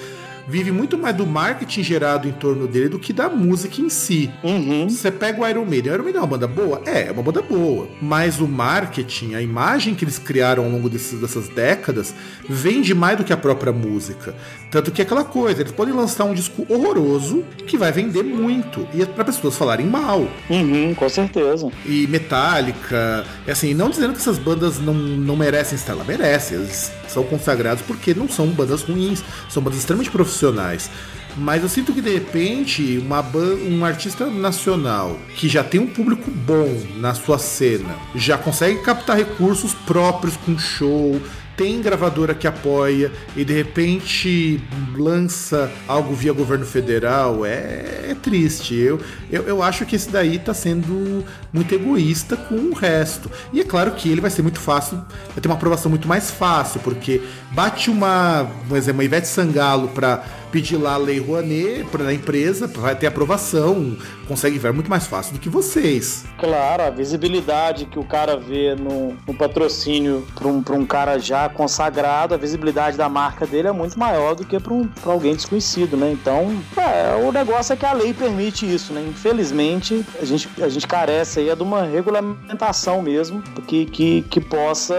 [0.47, 4.31] vive muito mais do marketing gerado em torno dele do que da música em si.
[4.43, 4.89] Uhum.
[4.89, 5.93] Você pega o Iron Maiden.
[5.93, 6.83] O Iron Maiden é uma banda boa?
[6.87, 7.89] É, é uma banda boa.
[8.01, 12.15] Mas o marketing, a imagem que eles criaram ao longo desses, dessas décadas,
[12.49, 14.35] vende mais do que a própria música.
[14.71, 18.87] Tanto que é aquela coisa, eles podem lançar um disco horroroso que vai vender muito.
[18.93, 20.29] E é para pessoas falarem mal.
[20.51, 21.71] Uhum, com certeza.
[21.85, 26.59] E Metallica, assim, não dizendo que essas bandas não, não merecem estar lá, merecem.
[26.59, 30.91] Eles são consagrados porque não são bandas ruins, são bandas extremamente profissionais.
[31.37, 33.21] Mas eu sinto que de repente uma
[33.69, 39.19] um artista nacional que já tem um público bom na sua cena, já consegue captar
[39.19, 41.21] recursos próprios com show,
[41.57, 44.61] tem gravadora que apoia e de repente
[44.97, 48.75] lança algo via governo federal, é, é triste.
[48.75, 49.01] Eu,
[49.31, 53.31] eu, eu, acho que esse daí tá sendo muito egoísta com o resto.
[53.53, 54.99] E é claro que ele vai ser muito fácil,
[55.29, 59.89] vai ter uma aprovação muito mais fácil, porque bate uma, por exemplo, uma Ivete Sangalo
[59.89, 60.23] para
[60.57, 63.95] pedir lá a Lei Rouanet para a empresa, vai ter aprovação,
[64.27, 66.25] consegue ver muito mais fácil do que vocês.
[66.39, 71.47] Claro, a visibilidade que o cara vê no, no patrocínio para um, um cara já
[71.51, 75.95] consagrado, a visibilidade da marca dele é muito maior do que para um, alguém desconhecido,
[75.95, 76.11] né?
[76.11, 79.07] Então, é, o negócio é que a lei permite isso, né?
[79.07, 84.97] Infelizmente, a gente, a gente carece aí de uma regulamentação mesmo que, que, que possa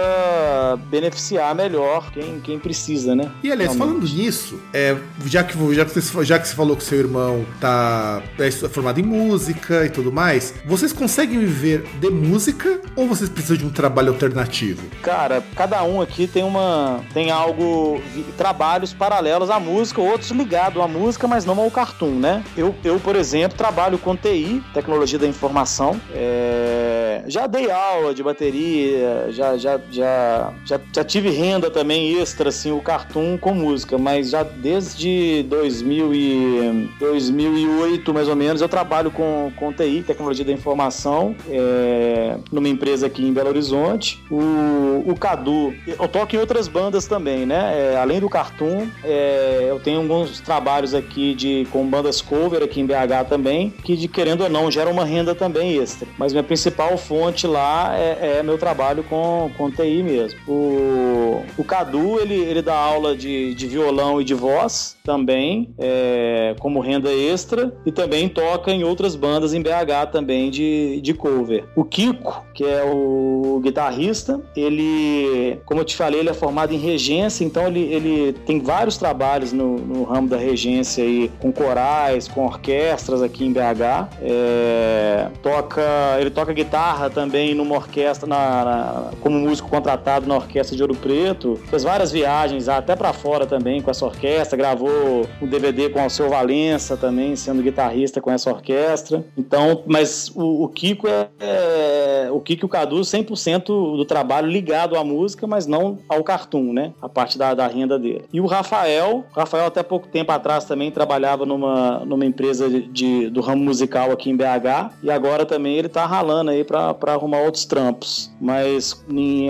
[0.91, 3.31] beneficiar melhor quem, quem precisa, né?
[3.43, 3.99] E aliás, Realmente.
[3.99, 4.95] falando nisso, é,
[5.25, 8.99] já, que, já, que você, já que você falou que seu irmão tá é formado
[8.99, 13.69] em música e tudo mais, vocês conseguem viver de música ou vocês precisam de um
[13.69, 14.83] trabalho alternativo?
[15.01, 18.01] Cara, cada um aqui tem uma tem algo
[18.37, 22.43] trabalhos paralelos à música, outros ligados à música, mas não ao cartoon, né?
[22.55, 25.99] Eu, eu por exemplo, trabalho com TI, tecnologia da informação.
[26.13, 26.96] É...
[27.27, 32.71] já dei aula de bateria, já, já, já, já, já tive renda também extra, assim,
[32.71, 39.11] o cartoon com música, mas já desde 2000 e 2008, mais ou menos, eu trabalho
[39.11, 44.23] com, com TI, tecnologia da informação, é, numa empresa aqui em Belo Horizonte.
[44.29, 47.93] O, o Cadu, eu toco em outras bandas também, né?
[47.93, 52.81] É, além do Cartoon, é, eu tenho alguns trabalhos aqui de, com bandas cover aqui
[52.81, 56.07] em BH também, que de querendo ou não gera uma renda também extra.
[56.17, 60.39] Mas minha principal fonte lá é, é meu trabalho com, com TI mesmo.
[60.47, 66.53] O, o Cadu, ele, ele dá aula de, de violão e de voz também, é,
[66.59, 71.63] como renda extra, e também toca em outras bandas em BH também de, de cover.
[71.75, 76.77] O Kiko, que é o guitarrista, ele, como eu te falei, ele é formado em
[76.77, 82.27] regência, então ele, ele tem vários trabalhos no, no ramo da regência aí, com corais,
[82.27, 84.09] com orquestras aqui em BH.
[84.21, 85.81] É, toca,
[86.19, 90.95] ele toca guitarra também numa orquestra, na, na, como músico contratado na Orquestra de Ouro
[90.95, 91.59] Preto.
[91.69, 96.09] Fez várias viagens até para fora também com essa orquestra, gravou um DVD com o
[96.09, 99.23] seu Valença também, sendo guitarrista com essa orquestra.
[99.37, 104.47] Então, mas o, o Kiko é, é, o Kiko e o Cadu 100% do trabalho
[104.47, 106.93] ligado à música, mas não ao cartoon, né?
[107.01, 108.25] A parte da, da renda dele.
[108.31, 112.81] E o Rafael, o Rafael até pouco tempo atrás também trabalhava numa, numa empresa de,
[112.81, 116.86] de do ramo musical aqui em BH e agora também ele tá ralando aí para
[116.89, 118.31] arrumar outros trampos.
[118.39, 119.03] Mas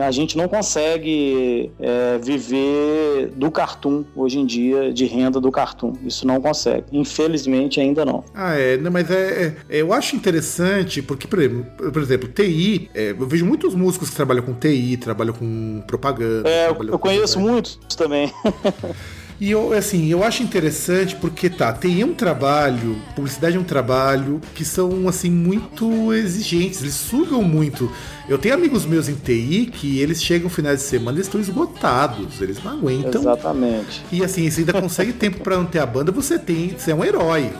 [0.03, 5.93] a gente não consegue é, viver do cartoon hoje em dia, de renda do cartoon.
[6.03, 6.85] Isso não consegue.
[6.91, 8.23] Infelizmente ainda não.
[8.33, 12.89] Ah, é, não, mas é, é, eu acho interessante porque, por exemplo, por exemplo TI,
[12.93, 16.49] é, eu vejo muitos músicos que trabalham com TI, trabalham com propaganda.
[16.49, 18.31] É, eu conheço muitos também.
[19.39, 24.41] E eu, assim, eu acho interessante porque tá, tem um trabalho, publicidade é um trabalho
[24.55, 27.91] que são assim muito exigentes, eles sugam muito.
[28.27, 32.41] Eu tenho amigos meus em TI que eles chegam finais de semana e estão esgotados,
[32.41, 33.21] eles não aguentam.
[33.21, 34.03] Exatamente.
[34.11, 37.05] E assim, você ainda consegue tempo para manter a banda, você tem, você é um
[37.05, 37.51] herói.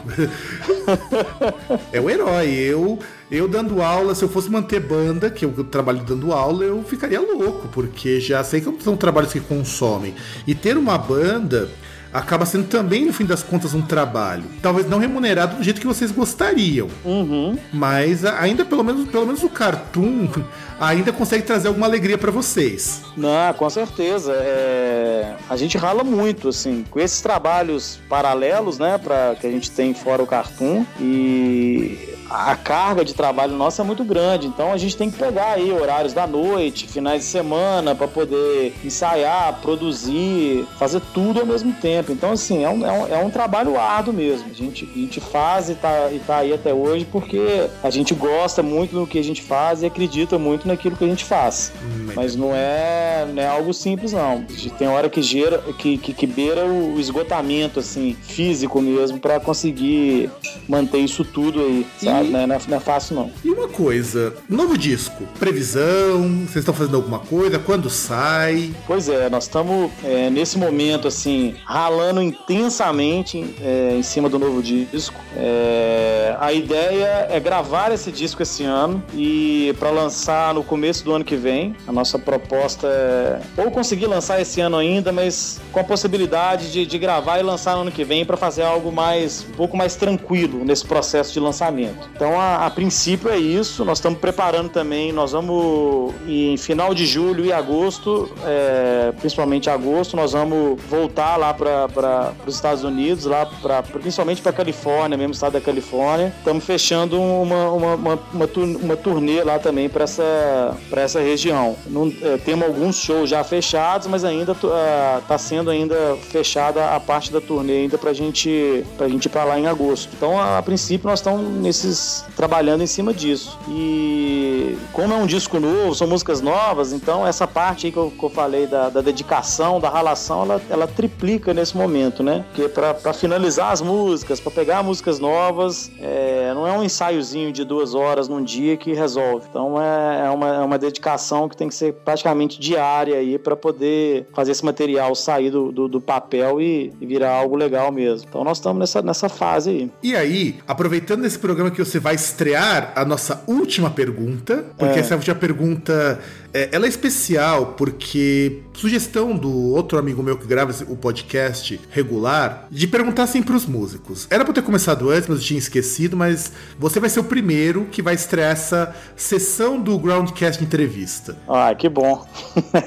[1.93, 2.49] é um herói.
[2.49, 2.99] Eu
[3.29, 7.19] eu dando aula, se eu fosse manter banda, que eu trabalho dando aula, eu ficaria
[7.19, 10.15] louco, porque já sei que são trabalhos que consomem.
[10.45, 11.69] E ter uma banda
[12.13, 14.45] acaba sendo também, no fim das contas, um trabalho.
[14.61, 16.87] Talvez não remunerado do jeito que vocês gostariam.
[17.03, 17.57] Uhum.
[17.71, 20.29] Mas ainda, pelo menos, pelo menos o cartoon
[20.79, 23.01] ainda consegue trazer alguma alegria para vocês.
[23.15, 24.33] Não, com certeza.
[24.33, 25.35] É...
[25.49, 29.93] A gente rala muito, assim, com esses trabalhos paralelos, né, para que a gente tem
[29.93, 30.85] fora o cartoon.
[30.99, 35.53] E a carga de trabalho nossa é muito grande, então a gente tem que pegar
[35.53, 41.73] aí horários da noite, finais de semana, para poder ensaiar, produzir, fazer tudo ao mesmo
[41.73, 42.11] tempo.
[42.11, 44.49] Então, assim, é um, é um, é um trabalho árduo mesmo.
[44.49, 48.13] A gente, a gente faz e tá, e tá aí até hoje porque a gente
[48.13, 51.71] gosta muito do que a gente faz e acredita muito naquilo que a gente faz.
[51.81, 54.43] Hum, Mas não é, não é algo simples, não.
[54.77, 60.29] Tem hora que gera, que, que, que beira o esgotamento, assim, físico mesmo, para conseguir
[60.67, 62.16] manter isso tudo aí, sabe?
[62.17, 63.31] Fácil, não, é, não é fácil, não.
[63.43, 67.59] E uma coisa, novo disco, previsão, vocês estão fazendo alguma coisa?
[67.59, 68.71] Quando sai?
[68.85, 74.61] Pois é, nós estamos é, nesse momento, assim, ralando intensamente é, em cima do novo
[74.61, 75.19] disco.
[75.35, 81.13] É, a ideia é gravar esse disco esse ano e para lançar no começo do
[81.13, 81.75] ano que vem.
[81.87, 86.85] A nossa proposta é ou conseguir lançar esse ano ainda, mas com a possibilidade de,
[86.85, 89.95] de gravar e lançar no ano que vem para fazer algo mais um pouco mais
[89.95, 92.06] tranquilo nesse processo de lançamento.
[92.15, 93.85] Então, a, a princípio é isso.
[93.85, 95.11] Nós estamos preparando também.
[95.11, 101.53] Nós vamos em final de julho e agosto, é, principalmente agosto, nós vamos voltar lá
[101.53, 106.33] para os Estados Unidos, lá pra, principalmente para Califórnia, mesmo estado da Califórnia.
[106.37, 108.49] Estamos fechando uma, uma, uma, uma,
[108.81, 111.75] uma turnê lá também para essa, essa região.
[111.87, 116.99] Não, é, temos alguns shows já fechados, mas ainda está é, sendo ainda fechada a
[116.99, 120.09] parte da turnê ainda para gente, a gente ir para lá em agosto.
[120.15, 121.96] Então, a, a princípio, nós estamos nesses
[122.35, 123.57] trabalhando em cima disso.
[123.69, 128.11] E como é um disco novo, são músicas novas, então essa parte aí que eu,
[128.11, 132.45] que eu falei da, da, dedicação, da relação, ela, ela triplica nesse momento, né?
[132.53, 137.63] Porque para finalizar as músicas, para pegar músicas novas, é, não é um ensaiozinho de
[137.63, 139.47] duas horas num dia que resolve.
[139.49, 143.55] Então é, é, uma, é uma dedicação que tem que ser praticamente diária aí para
[143.55, 148.27] poder fazer esse material sair do, do, do papel e, e, virar algo legal mesmo.
[148.27, 149.91] Então nós estamos nessa, nessa fase aí.
[150.03, 154.99] E aí, aproveitando esse programa que você vai estrear a nossa última pergunta, porque é.
[154.99, 156.19] essa última pergunta
[156.53, 162.67] é, ela é especial porque sugestão do outro amigo meu que grava o podcast regular
[162.71, 164.27] de perguntar assim para os músicos.
[164.29, 167.85] Era para ter começado antes, mas eu tinha esquecido, mas você vai ser o primeiro
[167.91, 171.37] que vai estrear essa sessão do Groundcast entrevista.
[171.47, 172.27] Ah, que bom.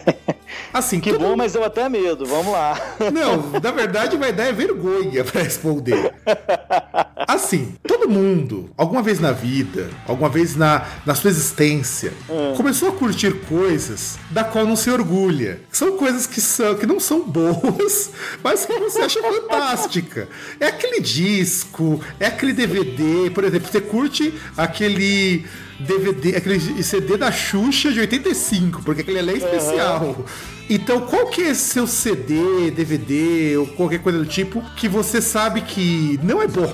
[0.72, 2.26] Assim, que bom, mas eu até medo.
[2.26, 2.76] Vamos lá.
[3.12, 6.12] Não, na verdade vai dar é vergonha para responder.
[7.30, 12.54] Assim, todo mundo, alguma vez na vida, alguma vez na, na sua existência, hum.
[12.56, 15.60] começou a curtir coisas da qual não se orgulha.
[15.70, 18.10] São coisas que, são, que não são boas,
[18.42, 20.28] mas que você acha fantástica.
[20.58, 25.46] É aquele disco, é aquele DVD, por exemplo, você curte aquele
[25.78, 30.02] DVD, aquele CD da Xuxa de 85, porque aquele é especial.
[30.02, 30.24] Uhum.
[30.72, 35.62] Então, qual que é seu CD, DVD ou qualquer coisa do tipo que você sabe
[35.62, 36.72] que não é bom,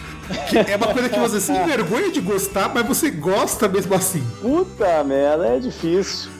[0.48, 4.26] que é uma coisa que você se envergonha de gostar, mas você gosta mesmo assim.
[4.40, 6.30] Puta merda, é difícil.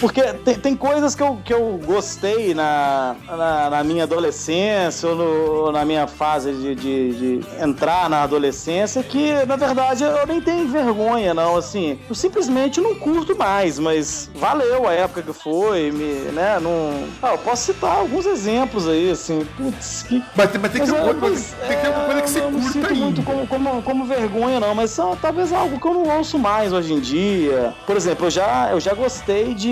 [0.00, 5.16] Porque tem, tem coisas que eu, que eu gostei na, na, na minha adolescência ou,
[5.16, 10.40] no, na minha fase de, de, de, entrar na adolescência que, na verdade, eu nem
[10.40, 11.56] tenho vergonha, não.
[11.56, 16.58] Assim, eu simplesmente não curto mais, mas valeu a época que foi, me, né?
[16.60, 17.08] Não...
[17.22, 19.46] Ah, eu posso citar alguns exemplos aí, assim.
[19.56, 20.22] Putz, que...
[20.36, 22.92] Mas, mas tem que ter alguma coisa, tem que ter alguma coisa que você curta
[22.92, 23.00] aí.
[23.00, 26.72] muito como, como, como vergonha, não, mas são talvez algo que eu não ouço mais
[26.72, 27.74] hoje em dia.
[27.86, 29.67] Por exemplo, eu já, eu já gostei de.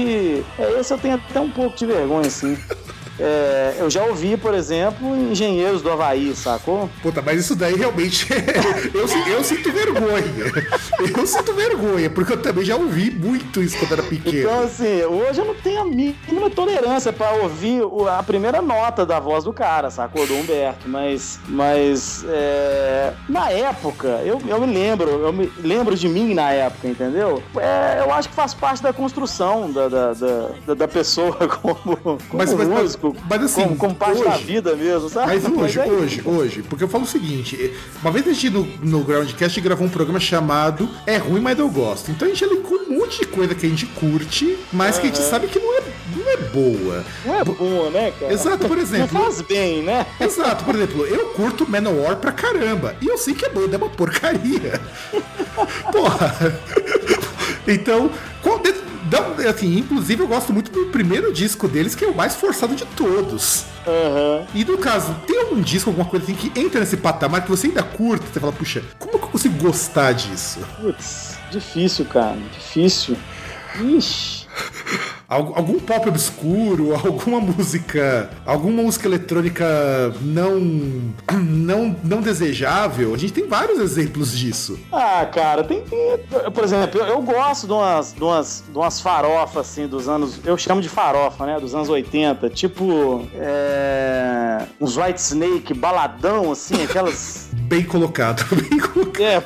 [0.58, 2.56] É, esse eu tenho até um pouco de vergonha, assim.
[3.18, 6.88] É, eu já ouvi, por exemplo, engenheiros do Havaí, sacou?
[7.02, 8.26] Puta, mas isso daí realmente.
[8.94, 10.24] eu, eu sinto vergonha.
[11.16, 14.38] Eu sinto vergonha, porque eu também já ouvi muito isso quando era pequeno.
[14.38, 17.82] Então, assim, hoje eu não tenho a mínima tolerância para ouvir
[18.16, 20.26] a primeira nota da voz do cara, sacou?
[20.26, 20.88] Do Humberto.
[20.88, 26.50] Mas, mas é, na época, eu, eu me lembro, eu me lembro de mim na
[26.52, 27.42] época, entendeu?
[27.56, 32.20] É, eu acho que faz parte da construção da, da, da, da pessoa como, como
[32.32, 33.05] mas, músico.
[33.05, 33.05] Mas
[33.44, 35.26] assim, como, como parte hoje, da vida mesmo, sabe?
[35.26, 36.28] Mas hoje, mas é hoje, isso.
[36.28, 39.90] hoje, porque eu falo o seguinte: uma vez a gente no, no Groundcast gravou um
[39.90, 42.10] programa chamado É Ruim, mas eu gosto.
[42.10, 45.10] Então a gente elencou um monte de coisa que a gente curte, mas que a
[45.10, 45.82] gente sabe que não é,
[46.16, 47.04] não é boa.
[47.24, 48.32] Não é boa, né, cara?
[48.32, 49.18] Exato, por exemplo.
[49.18, 50.06] Não faz bem, né?
[50.20, 52.96] Exato, por exemplo, eu curto Manowar pra caramba.
[53.00, 54.80] E eu sei que é bom, é uma porcaria.
[55.92, 56.34] Porra.
[57.66, 58.10] Então,
[58.42, 58.60] qual,
[59.48, 62.84] assim, inclusive eu gosto muito do primeiro disco deles, que é o mais forçado de
[62.84, 63.64] todos.
[63.86, 64.46] Uhum.
[64.54, 67.68] E no caso, tem algum disco, alguma coisa assim que entra nesse patamar que você
[67.68, 68.26] ainda curta?
[68.32, 70.60] Você fala, puxa, como que eu consigo gostar disso?
[70.80, 73.16] Putz, difícil, cara, difícil.
[73.80, 74.35] Ixi.
[75.28, 79.64] Algum pop obscuro, alguma música, alguma música eletrônica
[80.20, 80.60] não,
[81.32, 83.14] não, não desejável.
[83.14, 84.78] A gente tem vários exemplos disso.
[84.92, 85.98] Ah, cara, tem, tem
[86.52, 90.40] por exemplo, eu, eu, gosto de umas, de umas, de umas farofas assim dos anos,
[90.44, 96.82] eu chamo de farofa, né, dos anos 80, tipo é, uns White Snake baladão assim,
[96.84, 99.16] aquelas bem colocado, bem colocado.
[99.20, 99.42] É.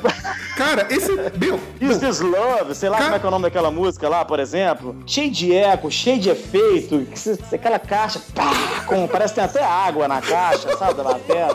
[0.55, 3.05] Cara, esse meu, Is This Love, sei lá cara...
[3.05, 6.19] como é que é o nome daquela música lá, por exemplo, cheio de eco, cheio
[6.19, 7.07] de efeito,
[7.53, 8.51] aquela caixa, pá,
[8.85, 11.47] com, parece que tem até água na caixa, sabe, da bateria.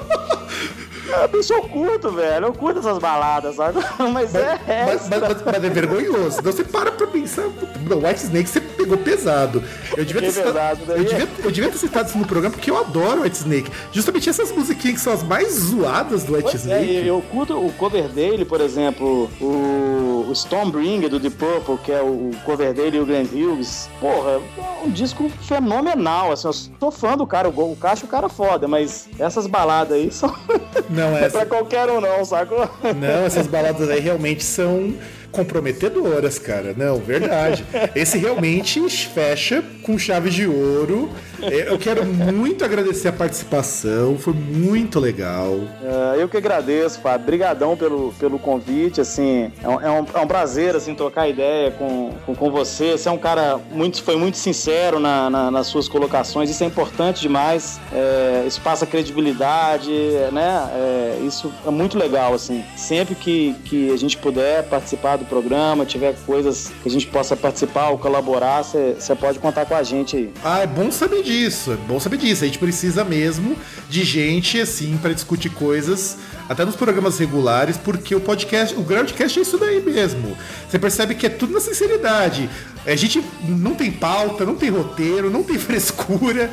[1.12, 2.46] Ah, bicho, eu curto, velho.
[2.46, 3.78] Eu curto essas baladas, sabe?
[3.98, 4.86] Mas, mas é.
[4.86, 6.38] Mas, mas, mas, é vergonhoso.
[6.40, 7.44] Então você para pra pensar.
[7.88, 9.62] Não, White Snake você pegou pesado.
[9.96, 12.54] Eu devia, ter, é verdade, citado, eu, devia, eu devia ter citado isso no programa
[12.54, 13.70] porque eu adoro White Snake.
[13.92, 16.96] Justamente essas musiquinhas que são as mais zoadas do White é, Snake.
[16.96, 21.92] É, eu curto o cover dele, por exemplo, o, o Stormbringer do The Purple, que
[21.92, 23.88] é o cover dele e o Glenn Hughes.
[24.00, 26.32] Porra, é um disco fenomenal.
[26.32, 27.48] Assim, eu sou fã do cara.
[27.48, 30.34] O, o Cacho o cara foda, mas essas baladas aí são.
[30.96, 31.26] Não, essa...
[31.26, 32.68] é pra qualquer um, não, sacou?
[32.96, 34.94] Não, essas baladas aí realmente são
[35.36, 36.74] comprometedoras, cara.
[36.76, 37.64] Não, verdade.
[37.94, 41.10] Esse realmente fecha com chave de ouro.
[41.42, 45.60] É, eu quero muito agradecer a participação, foi muito legal.
[45.82, 47.26] É, eu que agradeço, Fábio.
[47.26, 51.70] Obrigadão pelo, pelo convite, assim, é um, é um, é um prazer, assim, trocar ideia
[51.72, 52.92] com, com, com, você.
[52.92, 56.66] Você é um cara muito, foi muito sincero na, na, nas suas colocações, isso é
[56.66, 57.78] importante demais.
[57.92, 59.92] É, isso passa credibilidade,
[60.32, 60.70] né?
[60.74, 62.64] É, isso é muito legal, assim.
[62.76, 67.36] Sempre que, que a gente puder participar do programa, tiver coisas que a gente possa
[67.36, 70.32] participar ou colaborar, você pode contar com a gente aí.
[70.44, 72.44] Ah, é bom saber disso, é bom saber disso.
[72.44, 73.56] A gente precisa mesmo
[73.88, 76.16] de gente assim para discutir coisas,
[76.48, 80.36] até nos programas regulares, porque o podcast, o Groundcast é isso daí mesmo.
[80.68, 82.48] Você percebe que é tudo na sinceridade.
[82.86, 86.50] A gente não tem pauta, não tem roteiro, não tem frescura.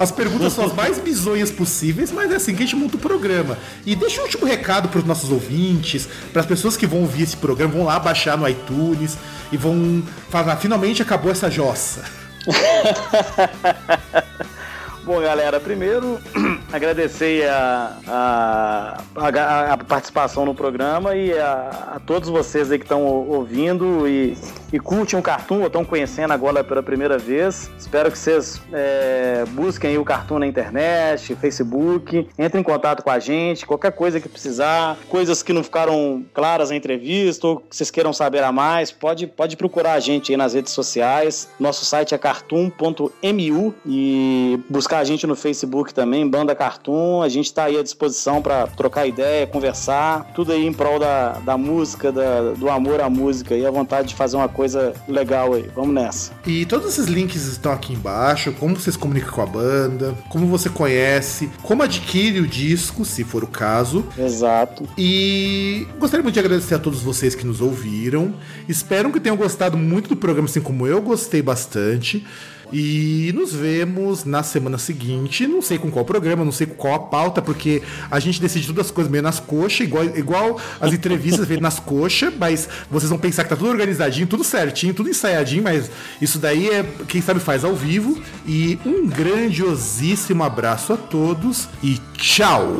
[0.00, 2.98] As perguntas são as mais bizonhas possíveis, mas é assim que a gente monta o
[2.98, 3.58] programa.
[3.84, 7.24] E deixa um último recado para os nossos ouvintes, para as pessoas que vão ouvir
[7.24, 9.18] esse programa, vão lá baixar no iTunes
[9.52, 12.02] e vão falar, finalmente acabou essa jossa.
[15.02, 16.20] Bom, galera, primeiro
[16.70, 22.84] agradecer a, a, a, a, participação no programa e a, a todos vocês aí que
[22.84, 24.36] estão ouvindo e,
[24.70, 27.70] e curtem o Cartoon ou estão conhecendo agora pela primeira vez.
[27.78, 33.18] Espero que vocês é, busquem o Cartoon na internet, Facebook, entrem em contato com a
[33.18, 37.90] gente, qualquer coisa que precisar, coisas que não ficaram claras na entrevista ou que vocês
[37.90, 41.48] queiram saber a mais, pode, pode procurar a gente aí nas redes sociais.
[41.58, 47.22] Nosso site é cartoon.mu e buscar a gente no Facebook também, Banda Cartoon.
[47.22, 51.32] A gente está aí à disposição para trocar ideia, conversar, tudo aí em prol da,
[51.38, 55.54] da música, da, do amor à música e a vontade de fazer uma coisa legal
[55.54, 55.70] aí.
[55.74, 56.32] Vamos nessa.
[56.46, 60.46] E todos esses links estão aqui embaixo, como você se comunica com a banda, como
[60.46, 64.04] você conhece, como adquire o disco, se for o caso.
[64.18, 64.88] Exato.
[64.96, 68.34] E gostaria muito de agradecer a todos vocês que nos ouviram.
[68.68, 72.26] Espero que tenham gostado muito do programa, assim como eu gostei bastante.
[72.72, 75.46] E nos vemos na semana seguinte.
[75.46, 78.66] Não sei com qual programa, não sei com qual a pauta, porque a gente decide
[78.66, 83.10] todas as coisas meio nas coxas, igual, igual as entrevistas vêm nas coxas, mas vocês
[83.10, 85.90] vão pensar que tá tudo organizadinho, tudo certinho, tudo ensaiadinho, mas
[86.20, 88.20] isso daí é, quem sabe faz ao vivo.
[88.46, 92.76] E um grandiosíssimo abraço a todos e tchau!